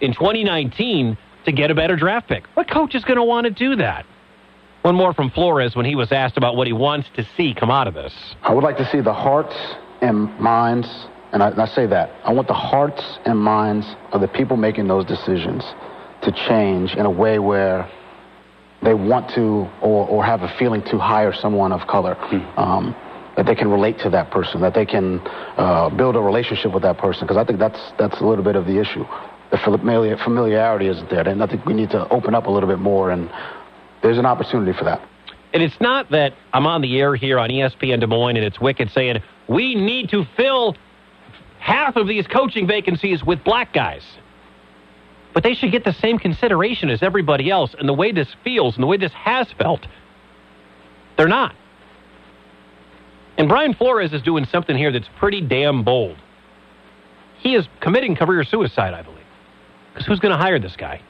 [0.00, 2.44] in 2019 to get a better draft pick.
[2.54, 4.06] What coach is going to want to do that?
[4.80, 7.70] One more from Flores when he was asked about what he wants to see come
[7.70, 8.14] out of this.
[8.44, 9.54] I would like to see the hearts
[10.00, 10.88] and minds,
[11.32, 14.56] and I, and I say that, I want the hearts and minds of the people
[14.56, 15.62] making those decisions
[16.22, 17.90] to change in a way where
[18.82, 22.16] they want to or, or have a feeling to hire someone of color.
[22.56, 22.96] Um,
[23.38, 25.20] that they can relate to that person, that they can
[25.56, 28.56] uh, build a relationship with that person, because I think that's that's a little bit
[28.56, 29.04] of the issue.
[29.52, 32.68] The familiar, familiarity isn't there, and I think we need to open up a little
[32.68, 33.30] bit more, and
[34.02, 35.00] there's an opportunity for that.
[35.54, 38.58] And it's not that I'm on the air here on ESPN Des Moines and it's
[38.58, 40.76] Wickett saying we need to fill
[41.60, 44.02] half of these coaching vacancies with black guys.
[45.32, 47.74] But they should get the same consideration as everybody else.
[47.78, 49.86] And the way this feels and the way this has felt,
[51.16, 51.54] they're not.
[53.38, 56.16] And Brian Flores is doing something here that's pretty damn bold.
[57.38, 59.24] He is committing career suicide, I believe.
[59.94, 61.00] Because who's going to hire this guy?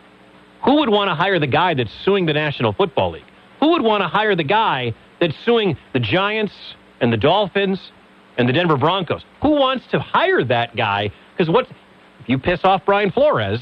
[0.64, 3.24] Who would want to hire the guy that's suing the National Football League?
[3.60, 6.52] Who would want to hire the guy that's suing the Giants
[7.00, 7.92] and the Dolphins
[8.36, 9.24] and the Denver Broncos?
[9.40, 11.10] Who wants to hire that guy?
[11.36, 11.66] Because what
[12.20, 13.60] if you piss off Brian Flores?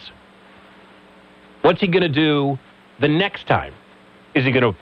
[1.63, 2.59] What's he going to do
[3.01, 3.75] the next time?
[4.35, 4.79] Is he going to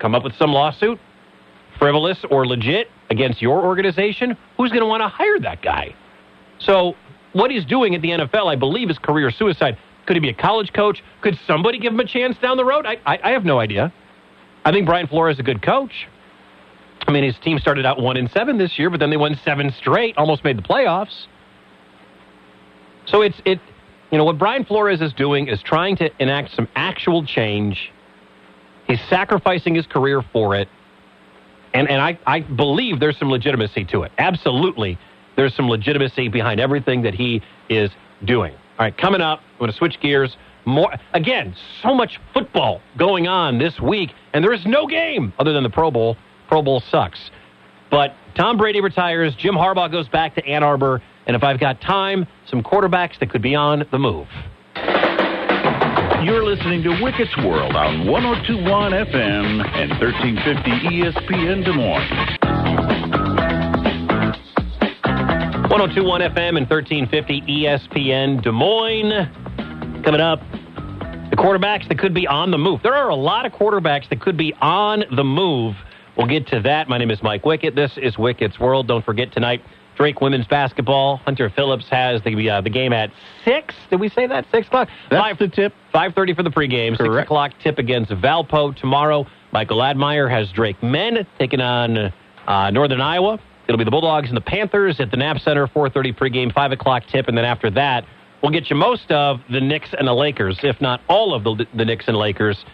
[0.00, 0.98] come up with some lawsuit,
[1.78, 4.36] frivolous or legit, against your organization?
[4.56, 5.94] Who's going to want to hire that guy?
[6.58, 6.94] So,
[7.32, 9.78] what he's doing at the NFL, I believe, is career suicide.
[10.06, 11.02] Could he be a college coach?
[11.20, 12.86] Could somebody give him a chance down the road?
[12.86, 13.92] I, I, I have no idea.
[14.64, 16.08] I think Brian Flores is a good coach.
[17.06, 19.38] I mean, his team started out one and seven this year, but then they won
[19.44, 21.26] seven straight, almost made the playoffs.
[23.06, 23.60] So it's it,
[24.10, 27.90] you know, what Brian Flores is doing is trying to enact some actual change.
[28.86, 30.68] He's sacrificing his career for it,
[31.74, 34.12] and and I I believe there's some legitimacy to it.
[34.18, 34.98] Absolutely,
[35.36, 37.90] there's some legitimacy behind everything that he is
[38.24, 38.52] doing.
[38.52, 40.36] All right, coming up, I'm going to switch gears.
[40.66, 45.52] More again, so much football going on this week, and there is no game other
[45.52, 46.16] than the Pro Bowl.
[46.48, 47.30] Pro Bowl sucks.
[47.90, 51.80] But Tom Brady retires, Jim Harbaugh goes back to Ann Arbor, and if I've got
[51.80, 54.28] time, some quarterbacks that could be on the move.
[56.22, 62.10] You're listening to Wickett's World on 1021 FM and 1350 ESPN Des Moines.
[65.70, 69.32] 1021 FM and 1350 ESPN Des Moines.
[70.04, 70.40] Coming up,
[71.30, 72.82] the quarterbacks that could be on the move.
[72.82, 75.74] There are a lot of quarterbacks that could be on the move.
[76.18, 76.86] We'll get to that.
[76.86, 77.74] My name is Mike Wickett.
[77.74, 78.86] This is Wickett's World.
[78.86, 79.62] Don't forget tonight,
[80.00, 81.18] Drake women's basketball.
[81.18, 83.10] Hunter Phillips has the uh, the game at
[83.44, 83.74] six.
[83.90, 84.88] Did we say that six o'clock?
[85.10, 85.74] That's Five, the tip.
[85.92, 86.96] Five thirty for the pregame.
[86.96, 89.26] Six o'clock tip against Valpo tomorrow.
[89.52, 92.10] Michael Admire has Drake men taking on
[92.46, 93.38] uh, Northern Iowa.
[93.68, 95.66] It'll be the Bulldogs and the Panthers at the Knapp Center.
[95.66, 96.50] Four thirty pregame.
[96.50, 98.06] Five o'clock tip, and then after that,
[98.42, 101.66] we'll get you most of the Knicks and the Lakers, if not all of the
[101.74, 102.64] the Knicks and Lakers.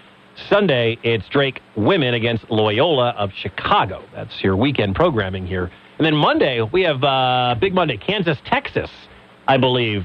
[0.48, 4.04] Sunday, it's Drake women against Loyola of Chicago.
[4.14, 5.72] That's your weekend programming here.
[5.98, 8.90] And then Monday, we have uh, Big Monday, Kansas, Texas,
[9.48, 10.04] I believe,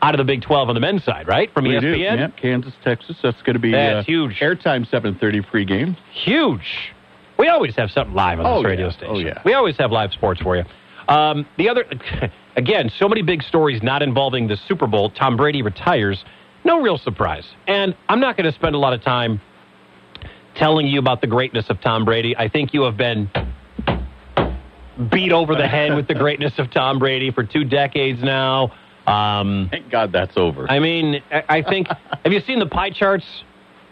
[0.00, 1.52] out of the Big 12 on the men's side, right?
[1.52, 1.80] From We ESPN?
[1.80, 1.96] do.
[1.98, 3.16] Yep, Kansas, Texas.
[3.22, 4.38] That's going to be That's uh, huge.
[4.40, 5.96] Airtime 7:30 pregame.
[6.12, 6.94] Huge.
[7.38, 8.68] We always have something live on Oh, this yeah.
[8.68, 9.08] radio station.
[9.10, 9.42] Oh, yeah.
[9.44, 10.64] We always have live sports for you.
[11.08, 11.84] Um, the other,
[12.56, 15.10] again, so many big stories not involving the Super Bowl.
[15.10, 16.24] Tom Brady retires.
[16.64, 17.46] No real surprise.
[17.68, 19.40] And I'm not going to spend a lot of time
[20.56, 22.36] telling you about the greatness of Tom Brady.
[22.36, 23.30] I think you have been
[25.10, 28.72] beat over the head with the greatness of Tom Brady for two decades now.
[29.06, 30.70] Um, Thank God that's over.
[30.70, 31.88] I mean, I I think.
[32.24, 33.24] have you seen the pie charts?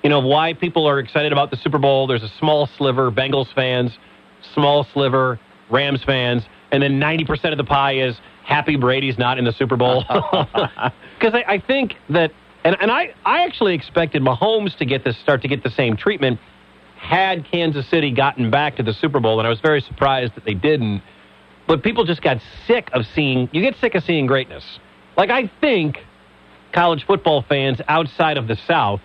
[0.02, 2.06] You know why people are excited about the Super Bowl.
[2.06, 3.96] There's a small sliver Bengals fans,
[4.54, 5.40] small sliver
[5.70, 9.76] Rams fans, and then 90% of the pie is happy Brady's not in the Super
[9.76, 10.04] Bowl.
[11.18, 12.30] Because I, I think that,
[12.62, 15.96] and, and I, I actually expected Mahomes to get this start to get the same
[15.96, 16.38] treatment
[16.96, 20.44] had Kansas City gotten back to the Super Bowl, and I was very surprised that
[20.44, 21.02] they didn't.
[21.66, 23.48] But people just got sick of seeing.
[23.52, 24.64] You get sick of seeing greatness.
[25.16, 25.98] Like I think
[26.72, 29.00] college football fans outside of the South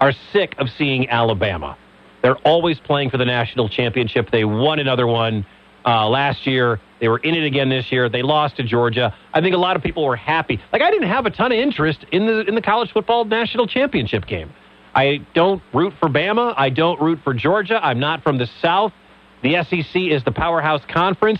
[0.00, 1.76] are sick of seeing Alabama.
[2.22, 4.30] They're always playing for the national championship.
[4.30, 5.46] They won another one
[5.86, 6.80] uh, last year.
[7.00, 8.08] They were in it again this year.
[8.08, 9.14] They lost to Georgia.
[9.32, 10.60] I think a lot of people were happy.
[10.72, 13.66] Like I didn't have a ton of interest in the in the college football national
[13.66, 14.52] championship game.
[14.98, 16.54] I don't root for Bama.
[16.56, 17.78] I don't root for Georgia.
[17.80, 18.92] I'm not from the South.
[19.44, 21.38] The SEC is the powerhouse conference.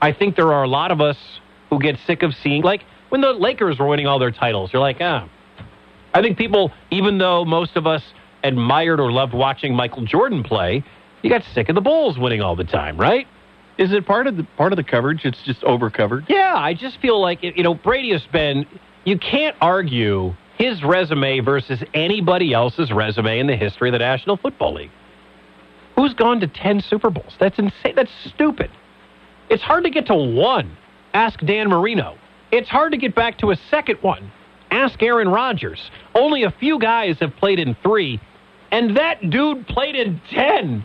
[0.00, 1.18] I think there are a lot of us
[1.68, 4.72] who get sick of seeing like when the Lakers were winning all their titles.
[4.72, 5.28] You're like, ah.
[6.14, 8.02] I think people, even though most of us
[8.42, 10.82] admired or loved watching Michael Jordan play,
[11.20, 13.26] you got sick of the Bulls winning all the time, right?
[13.76, 15.26] Is it part of the part of the coverage?
[15.26, 16.24] It's just over covered.
[16.30, 18.64] Yeah, I just feel like you know Brady has been.
[19.04, 24.36] You can't argue his resume versus anybody else's resume in the history of the National
[24.36, 24.90] Football League.
[25.96, 27.34] Who's gone to ten Super Bowls?
[27.40, 27.94] That's insane.
[27.94, 28.70] That's stupid.
[29.48, 30.76] It's hard to get to one.
[31.14, 32.18] Ask Dan Marino.
[32.52, 34.30] It's hard to get back to a second one.
[34.70, 35.90] Ask Aaron Rodgers.
[36.14, 38.20] Only a few guys have played in three,
[38.70, 40.84] and that dude played in ten.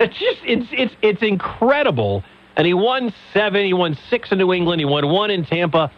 [0.00, 2.24] It's just it's it's it's incredible.
[2.56, 3.64] And he won seven.
[3.64, 4.80] He won six in New England.
[4.80, 5.92] He won one in Tampa.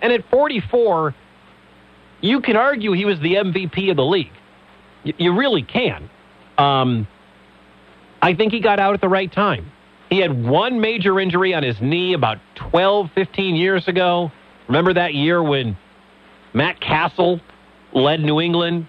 [0.00, 1.14] And at 44,
[2.20, 4.32] you can argue he was the MVP of the league.
[5.04, 6.08] Y- you really can.
[6.58, 7.06] Um,
[8.22, 9.70] I think he got out at the right time.
[10.08, 14.30] He had one major injury on his knee about 12, 15 years ago.
[14.68, 15.76] Remember that year when
[16.54, 17.40] Matt Cassel
[17.92, 18.86] led New England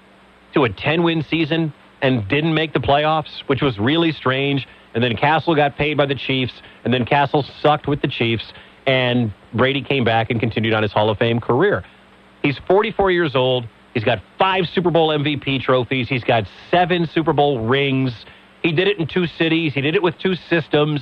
[0.53, 4.67] to a 10 win season and didn't make the playoffs, which was really strange.
[4.93, 8.53] And then Cassel got paid by the Chiefs, and then Cassel sucked with the Chiefs,
[8.85, 11.83] and Brady came back and continued on his Hall of Fame career.
[12.47, 13.67] He's 44 years old.
[13.93, 16.07] He's got five Super Bowl MVP trophies.
[16.07, 18.13] He's got seven Super Bowl rings.
[18.63, 19.73] He did it in two cities.
[19.73, 21.01] He did it with two systems.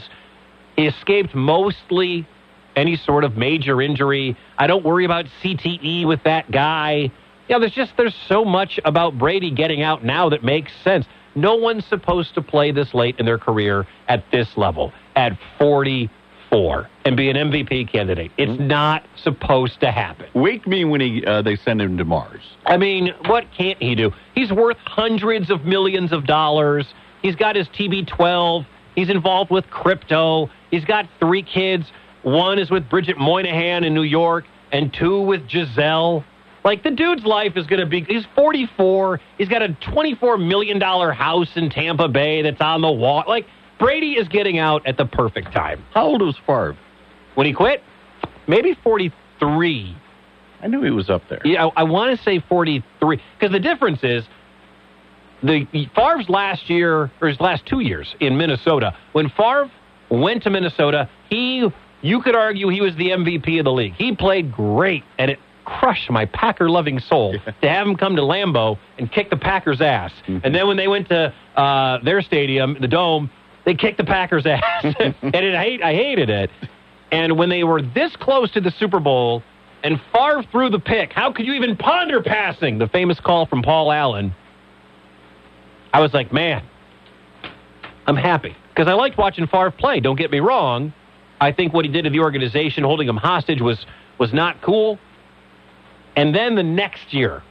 [0.75, 2.27] He escaped mostly
[2.75, 4.35] any sort of major injury.
[4.57, 6.93] I don't worry about CTE with that guy.
[6.93, 7.09] Yeah,
[7.47, 11.05] you know, there's just there's so much about Brady getting out now that makes sense.
[11.35, 16.89] No one's supposed to play this late in their career at this level at 44
[17.05, 18.31] and be an MVP candidate.
[18.37, 20.27] It's not supposed to happen.
[20.33, 22.41] Wake me when he uh, they send him to Mars.
[22.65, 24.11] I mean, what can't he do?
[24.33, 26.87] He's worth hundreds of millions of dollars.
[27.21, 28.65] He's got his TB12.
[28.95, 30.49] He's involved with crypto.
[30.71, 31.85] He's got three kids.
[32.23, 36.23] One is with Bridget Moynahan in New York, and two with Gisele.
[36.63, 38.01] Like, the dude's life is going to be.
[38.01, 39.19] He's 44.
[39.37, 43.23] He's got a $24 million house in Tampa Bay that's on the wall.
[43.27, 43.45] Like,
[43.77, 45.85] Brady is getting out at the perfect time.
[45.93, 46.75] How old was Favre?
[47.35, 47.83] When he quit?
[48.47, 49.97] Maybe 43.
[50.61, 51.41] I knew he was up there.
[51.45, 54.23] Yeah, I, I want to say 43 because the difference is
[55.43, 58.95] the Favre's last year or his last two years in Minnesota.
[59.11, 59.69] When Favre
[60.09, 61.67] went to Minnesota, he
[62.01, 63.93] you could argue he was the MVP of the league.
[63.93, 68.21] He played great, and it crushed my Packer loving soul to have him come to
[68.21, 70.11] Lambeau and kick the Packers' ass.
[70.27, 73.31] And then when they went to uh, their stadium, the Dome,
[73.65, 76.51] they kicked the Packers' ass, and it, I, hate, I hated it.
[77.11, 79.43] And when they were this close to the Super Bowl,
[79.83, 82.79] and Favre threw the pick, how could you even ponder passing?
[82.79, 84.33] The famous call from Paul Allen.
[85.93, 86.63] I was like, man,
[88.07, 89.99] I'm happy because I liked watching Favre play.
[89.99, 90.91] Don't get me wrong.
[91.39, 93.85] I think what he did to the organization, holding him hostage, was
[94.17, 94.97] was not cool.
[96.15, 97.43] And then the next year,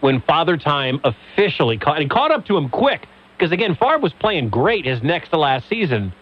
[0.00, 4.12] when Father Time officially caught, and caught up to him quick, because again, Favre was
[4.12, 6.12] playing great his next to last season.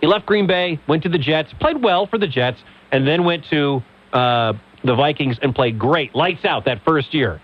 [0.00, 2.58] He left Green Bay, went to the Jets, played well for the Jets,
[2.92, 3.82] and then went to
[4.12, 4.52] uh,
[4.84, 7.40] the Vikings and played great, lights out that first year.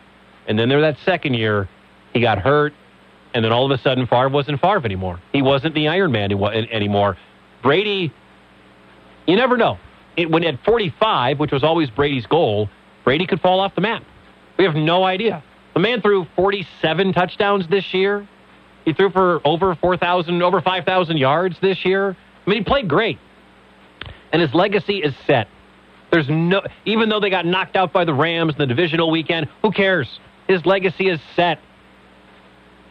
[0.47, 1.69] And then there that second year,
[2.13, 2.75] he got hurt,
[3.35, 5.21] and then all of a sudden, Favre wasn't Favre anymore.
[5.33, 7.17] He wasn't the Iron Man anymore.
[7.63, 8.13] Brady,
[9.27, 9.79] you never know.
[10.17, 12.69] It, when at 45, which was always Brady's goal,
[13.05, 14.03] Brady could fall off the map.
[14.59, 15.43] We have no idea.
[15.75, 18.29] The man threw 47 touchdowns this year.
[18.85, 22.17] He threw for over 4,000, over 5,000 yards this year.
[22.47, 23.19] I mean, he played great.
[24.33, 25.49] And his legacy is set.
[26.11, 29.49] There's no, even though they got knocked out by the Rams in the divisional weekend,
[29.63, 30.09] who cares?
[30.49, 31.59] His legacy is set.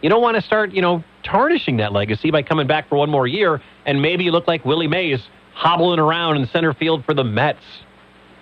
[0.02, 3.10] You don't want to start, you know, tarnishing that legacy by coming back for one
[3.10, 5.22] more year and maybe you look like Willie Mays
[5.54, 7.64] hobbling around in center field for the Mets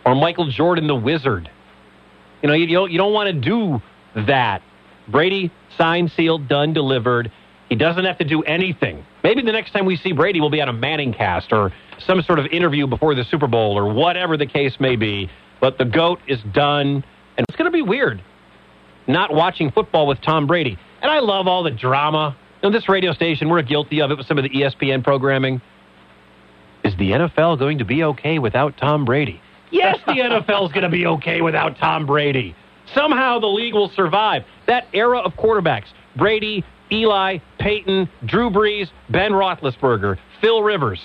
[0.05, 1.49] or Michael Jordan, the Wizard.
[2.41, 3.81] You know, you don't, you don't want to do
[4.15, 4.61] that.
[5.07, 7.31] Brady signed, sealed, done, delivered.
[7.69, 9.05] He doesn't have to do anything.
[9.23, 12.21] Maybe the next time we see Brady we'll be on a Manning cast or some
[12.23, 15.29] sort of interview before the Super Bowl or whatever the case may be.
[15.61, 17.03] But the GOAT is done.
[17.37, 18.21] And it's going to be weird
[19.09, 20.77] not watching football with Tom Brady.
[21.01, 22.37] And I love all the drama.
[22.61, 25.61] You know, this radio station, we're guilty of it with some of the ESPN programming.
[26.83, 29.41] Is the NFL going to be okay without Tom Brady?
[29.71, 32.55] Yes, the NFL is going to be okay without Tom Brady.
[32.93, 34.43] Somehow the league will survive.
[34.67, 41.01] That era of quarterbacks Brady, Eli, Peyton, Drew Brees, Ben Roethlisberger, Phil Rivers.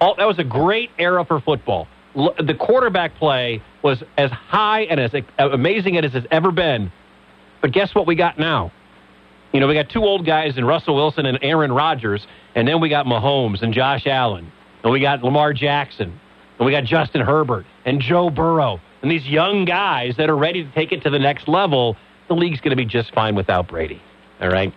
[0.00, 1.88] All, that was a great era for football.
[2.16, 6.50] L- the quarterback play was as high and as uh, amazing as it has ever
[6.50, 6.90] been
[7.60, 8.72] but guess what we got now?
[9.52, 12.80] You know, we got two old guys in Russell Wilson and Aaron Rodgers, and then
[12.80, 14.52] we got Mahomes and Josh Allen,
[14.82, 16.20] and we got Lamar Jackson,
[16.58, 20.64] and we got Justin Herbert and Joe Burrow, and these young guys that are ready
[20.64, 21.96] to take it to the next level.
[22.28, 24.02] The league's going to be just fine without Brady.
[24.42, 24.72] All right.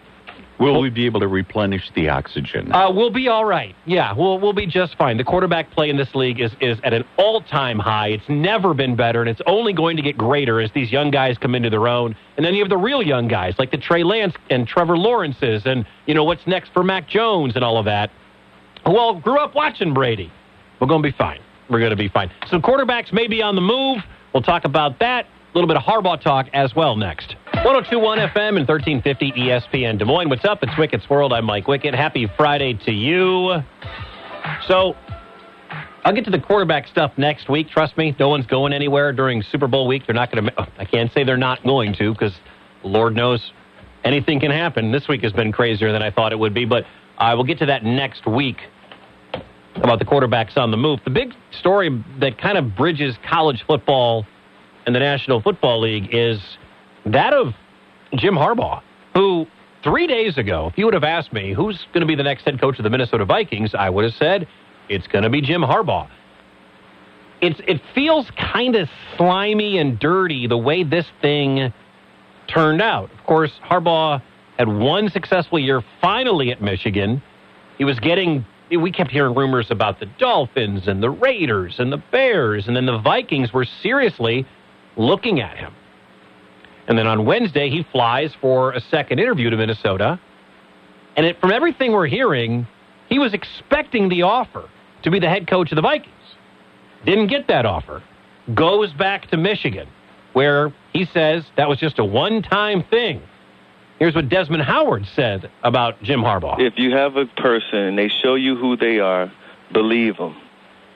[0.62, 2.72] Will we be able to replenish the oxygen?
[2.72, 3.76] Uh, we'll be all right.
[3.86, 5.18] Yeah, we'll we'll be just fine.
[5.18, 8.10] The quarterback play in this league is is at an all time high.
[8.10, 11.38] It's never been better, and it's only going to get greater as these young guys
[11.40, 12.16] come into their own.
[12.38, 15.64] And then you have the real young guys like the Trey Lance and Trevor Lawrences,
[15.66, 18.12] and you know what's next for Mac Jones and all of that,
[18.86, 20.32] who all grew up watching Brady.
[20.80, 21.40] We're going to be fine.
[21.72, 22.32] We're going to be fine.
[22.50, 24.04] So quarterbacks may be on the move.
[24.34, 25.26] We'll talk about that.
[25.54, 27.36] A little bit of Harbaugh talk as well next.
[27.66, 30.30] 1021 FM and 1350 ESPN Des Moines.
[30.30, 30.64] What's up?
[30.64, 31.34] It's Wickett's World.
[31.34, 31.94] I'm Mike Wickett.
[31.94, 33.62] Happy Friday to you.
[34.70, 34.96] So,
[36.06, 37.68] I'll get to the quarterback stuff next week.
[37.70, 40.04] Trust me, no one's going anywhere during Super Bowl week.
[40.08, 40.68] They're not going to.
[40.80, 42.34] I can't say they're not going to because
[42.86, 43.52] Lord knows
[44.06, 44.94] anything can happen.
[44.94, 46.86] This week has been crazier than I thought it would be, but
[47.18, 48.56] I will get to that next week
[49.76, 51.02] about the quarterbacks on the move.
[51.04, 54.26] The big story that kind of bridges college football
[54.86, 56.40] and the National Football League is
[57.06, 57.54] that of
[58.16, 58.82] Jim Harbaugh,
[59.14, 59.48] who
[59.84, 62.44] three days ago, if you would have asked me who's going to be the next
[62.44, 64.48] head coach of the Minnesota Vikings, I would have said
[64.90, 66.10] it's going to be Jim Harbaugh.
[67.42, 71.74] It's, it feels kind of slimy and dirty the way this thing
[72.48, 73.12] turned out.
[73.12, 74.22] Of course, Harbaugh
[74.60, 77.22] had one successful year finally at Michigan.
[77.80, 81.98] He was getting, we kept hearing rumors about the Dolphins and the Raiders and the
[81.98, 84.46] Bears, and then the Vikings were seriously
[84.98, 85.74] looking at him.
[86.88, 90.20] And then on Wednesday, he flies for a second interview to Minnesota.
[91.16, 92.68] And it, from everything we're hearing,
[93.08, 94.70] he was expecting the offer
[95.04, 96.16] to be the head coach of the Vikings.
[97.06, 98.04] Didn't get that offer.
[98.54, 99.88] Goes back to Michigan,
[100.34, 103.22] where he says that was just a one time thing.
[104.00, 106.60] Here's what Desmond Howard said about Jim Harbaugh.
[106.60, 109.32] If you have a person and they show you who they are,
[109.72, 110.36] believe them.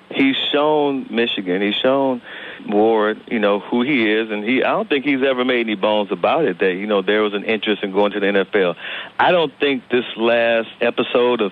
[0.10, 1.62] He's shown Michigan.
[1.62, 2.22] He's shown
[2.68, 5.76] Warde, you know, who he is, and he I don't think he's ever made any
[5.76, 8.76] bones about it that, you know, there was an interest in going to the NFL.
[9.20, 11.52] I don't think this last episode of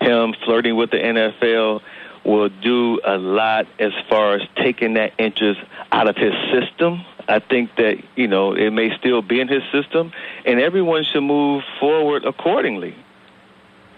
[0.00, 1.80] him flirting with the NFL
[2.24, 5.60] will do a lot as far as taking that interest
[5.92, 7.04] out of his system.
[7.28, 10.12] I think that, you know, it may still be in his system,
[10.44, 12.94] and everyone should move forward accordingly.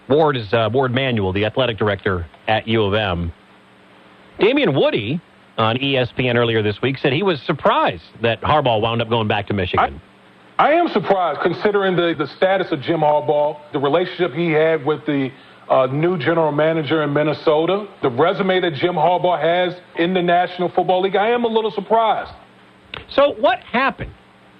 [0.07, 3.31] Warde is uh, Warde Manuel, the athletic director at U of M.
[4.39, 5.21] Damien Woody
[5.59, 9.47] on ESPN earlier this week said he was surprised that Harbaugh wound up going back
[9.47, 10.01] to Michigan.
[10.57, 14.85] I, I am surprised considering the, the status of Jim Harbaugh, the relationship he had
[14.85, 15.29] with the
[15.69, 20.69] uh, new general manager in Minnesota, the resume that Jim Harbaugh has in the National
[20.69, 21.15] Football League.
[21.15, 22.31] I am a little surprised.
[23.09, 24.13] So, what happened?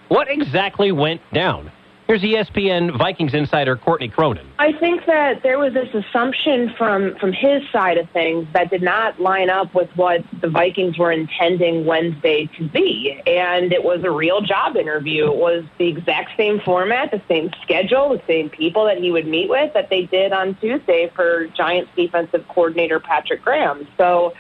[0.10, 1.72] What exactly went down?
[2.10, 4.48] Here's ESPN Vikings insider Courtney Cronin.
[4.58, 8.82] I think that there was this assumption from from his side of things that did
[8.82, 14.04] not line up with what the Vikings were intending Wednesday to be, and it was
[14.04, 15.28] a real job interview.
[15.28, 19.28] It was the exact same format, the same schedule, the same people that he would
[19.28, 23.88] meet with that they did on Tuesday for Giants defensive coordinator Patrick Graham.
[23.98, 24.34] So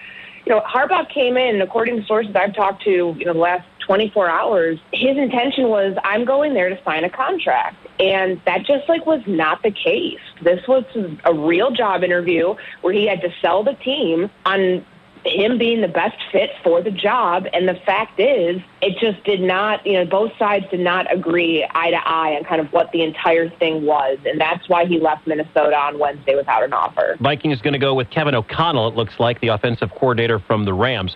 [0.43, 3.67] you know, Harbaugh came in, according to sources I've talked to, you know, the last
[3.89, 7.87] 24 hours, his intention was, I'm going there to sign a contract.
[7.99, 10.19] And that just like was not the case.
[10.43, 10.83] This was
[11.25, 14.85] a real job interview where he had to sell the team on
[15.25, 17.47] him being the best fit for the job.
[17.51, 21.67] And the fact is, it just did not, you know, both sides did not agree
[21.71, 24.19] eye to eye on kind of what the entire thing was.
[24.23, 27.17] And that's why he left Minnesota on Wednesday without an offer.
[27.19, 28.87] Viking is going to go with Kevin O'Connell.
[28.87, 31.15] It looks like the offensive coordinator from the Rams.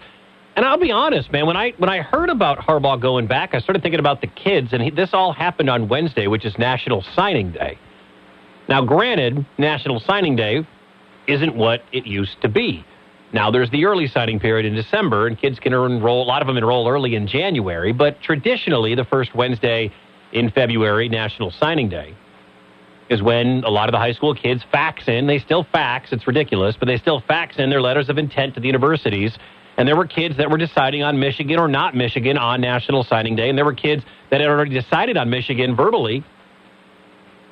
[0.56, 1.48] And I'll be honest, man.
[1.48, 4.72] When I when I heard about Harbaugh going back, I started thinking about the kids,
[4.72, 7.78] and he, this all happened on Wednesday, which is National Signing Day.
[8.70, 10.66] Now, granted, National Signing Day
[11.28, 12.86] isn't what it used to be.
[13.34, 16.24] Now, there's the early signing period in December, and kids can enroll.
[16.24, 19.92] A lot of them enroll early in January, but traditionally, the first Wednesday
[20.34, 22.16] in February, National Signing Day,
[23.10, 25.26] is when a lot of the high school kids fax in.
[25.26, 26.12] They still fax.
[26.12, 29.36] It's ridiculous, but they still fax in their letters of intent to the universities.
[29.78, 33.36] And there were kids that were deciding on Michigan or not Michigan on National Signing
[33.36, 33.50] Day.
[33.50, 36.24] And there were kids that had already decided on Michigan verbally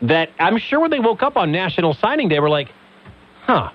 [0.04, 2.70] that I'm sure when they woke up on National Signing Day were like,
[3.44, 3.70] huh,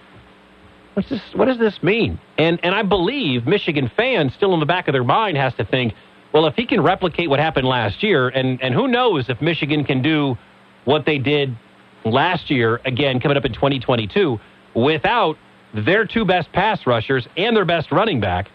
[0.94, 2.18] what's this, what does this mean?
[2.38, 5.64] And, and I believe Michigan fans still in the back of their mind has to
[5.64, 5.94] think,
[6.32, 9.84] well, if he can replicate what happened last year, and, and who knows if Michigan
[9.84, 10.36] can do
[10.84, 11.56] what they did
[12.04, 14.38] last year, again, coming up in 2022,
[14.74, 15.36] without
[15.74, 18.50] their two best pass rushers and their best running back.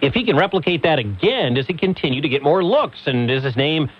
[0.00, 3.06] If he can replicate that again, does he continue to get more looks?
[3.06, 3.90] And is his name,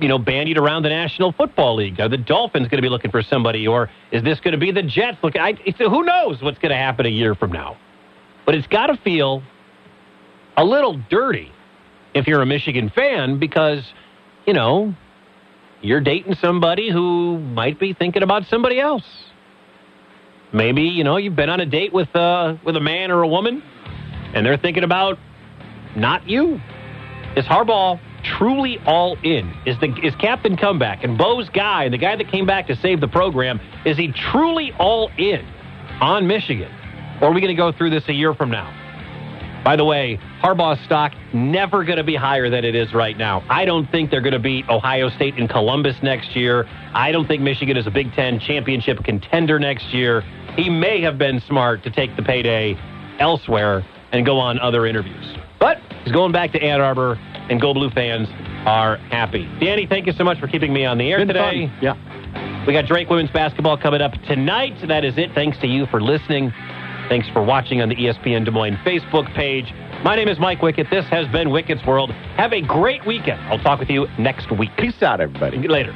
[0.00, 1.98] you know, bandied around the National Football League?
[1.98, 4.70] Are the Dolphins going to be looking for somebody, or is this going to be
[4.70, 5.40] the Jets looking?
[5.40, 7.78] I, who knows what's going to happen a year from now?
[8.44, 9.42] But it's got to feel
[10.56, 11.50] a little dirty
[12.14, 13.82] if you're a Michigan fan because,
[14.46, 14.94] you know,
[15.80, 19.04] you're dating somebody who might be thinking about somebody else.
[20.52, 23.28] Maybe you know you've been on a date with uh, with a man or a
[23.28, 23.62] woman,
[24.34, 25.18] and they're thinking about
[25.96, 26.60] not you.
[27.36, 28.00] Is Harbaugh
[28.38, 29.52] truly all in?
[29.66, 33.00] Is the is Captain Comeback and Bo's guy, the guy that came back to save
[33.00, 35.44] the program, is he truly all in
[36.00, 36.70] on Michigan,
[37.20, 38.85] or are we going to go through this a year from now?
[39.66, 43.42] By the way, Harbaugh's stock never going to be higher than it is right now.
[43.50, 46.68] I don't think they're going to beat Ohio State in Columbus next year.
[46.94, 50.20] I don't think Michigan is a Big Ten championship contender next year.
[50.54, 52.78] He may have been smart to take the payday
[53.18, 55.36] elsewhere and go on other interviews.
[55.58, 57.18] But he's going back to Ann Arbor,
[57.50, 58.28] and Go Blue fans
[58.66, 59.46] are happy.
[59.58, 61.66] Danny, thank you so much for keeping me on the air Been today.
[61.66, 61.78] fun.
[61.82, 62.64] Yeah.
[62.68, 64.76] We got Drake women's basketball coming up tonight.
[64.86, 65.32] That is it.
[65.34, 66.52] Thanks to you for listening.
[67.08, 69.72] Thanks for watching on the ESPN Des Moines Facebook page.
[70.02, 70.90] My name is Mike Wickett.
[70.90, 72.10] This has been Wickett's World.
[72.10, 73.40] Have a great weekend.
[73.42, 74.70] I'll talk with you next week.
[74.76, 75.68] Peace out, everybody.
[75.68, 75.92] Later.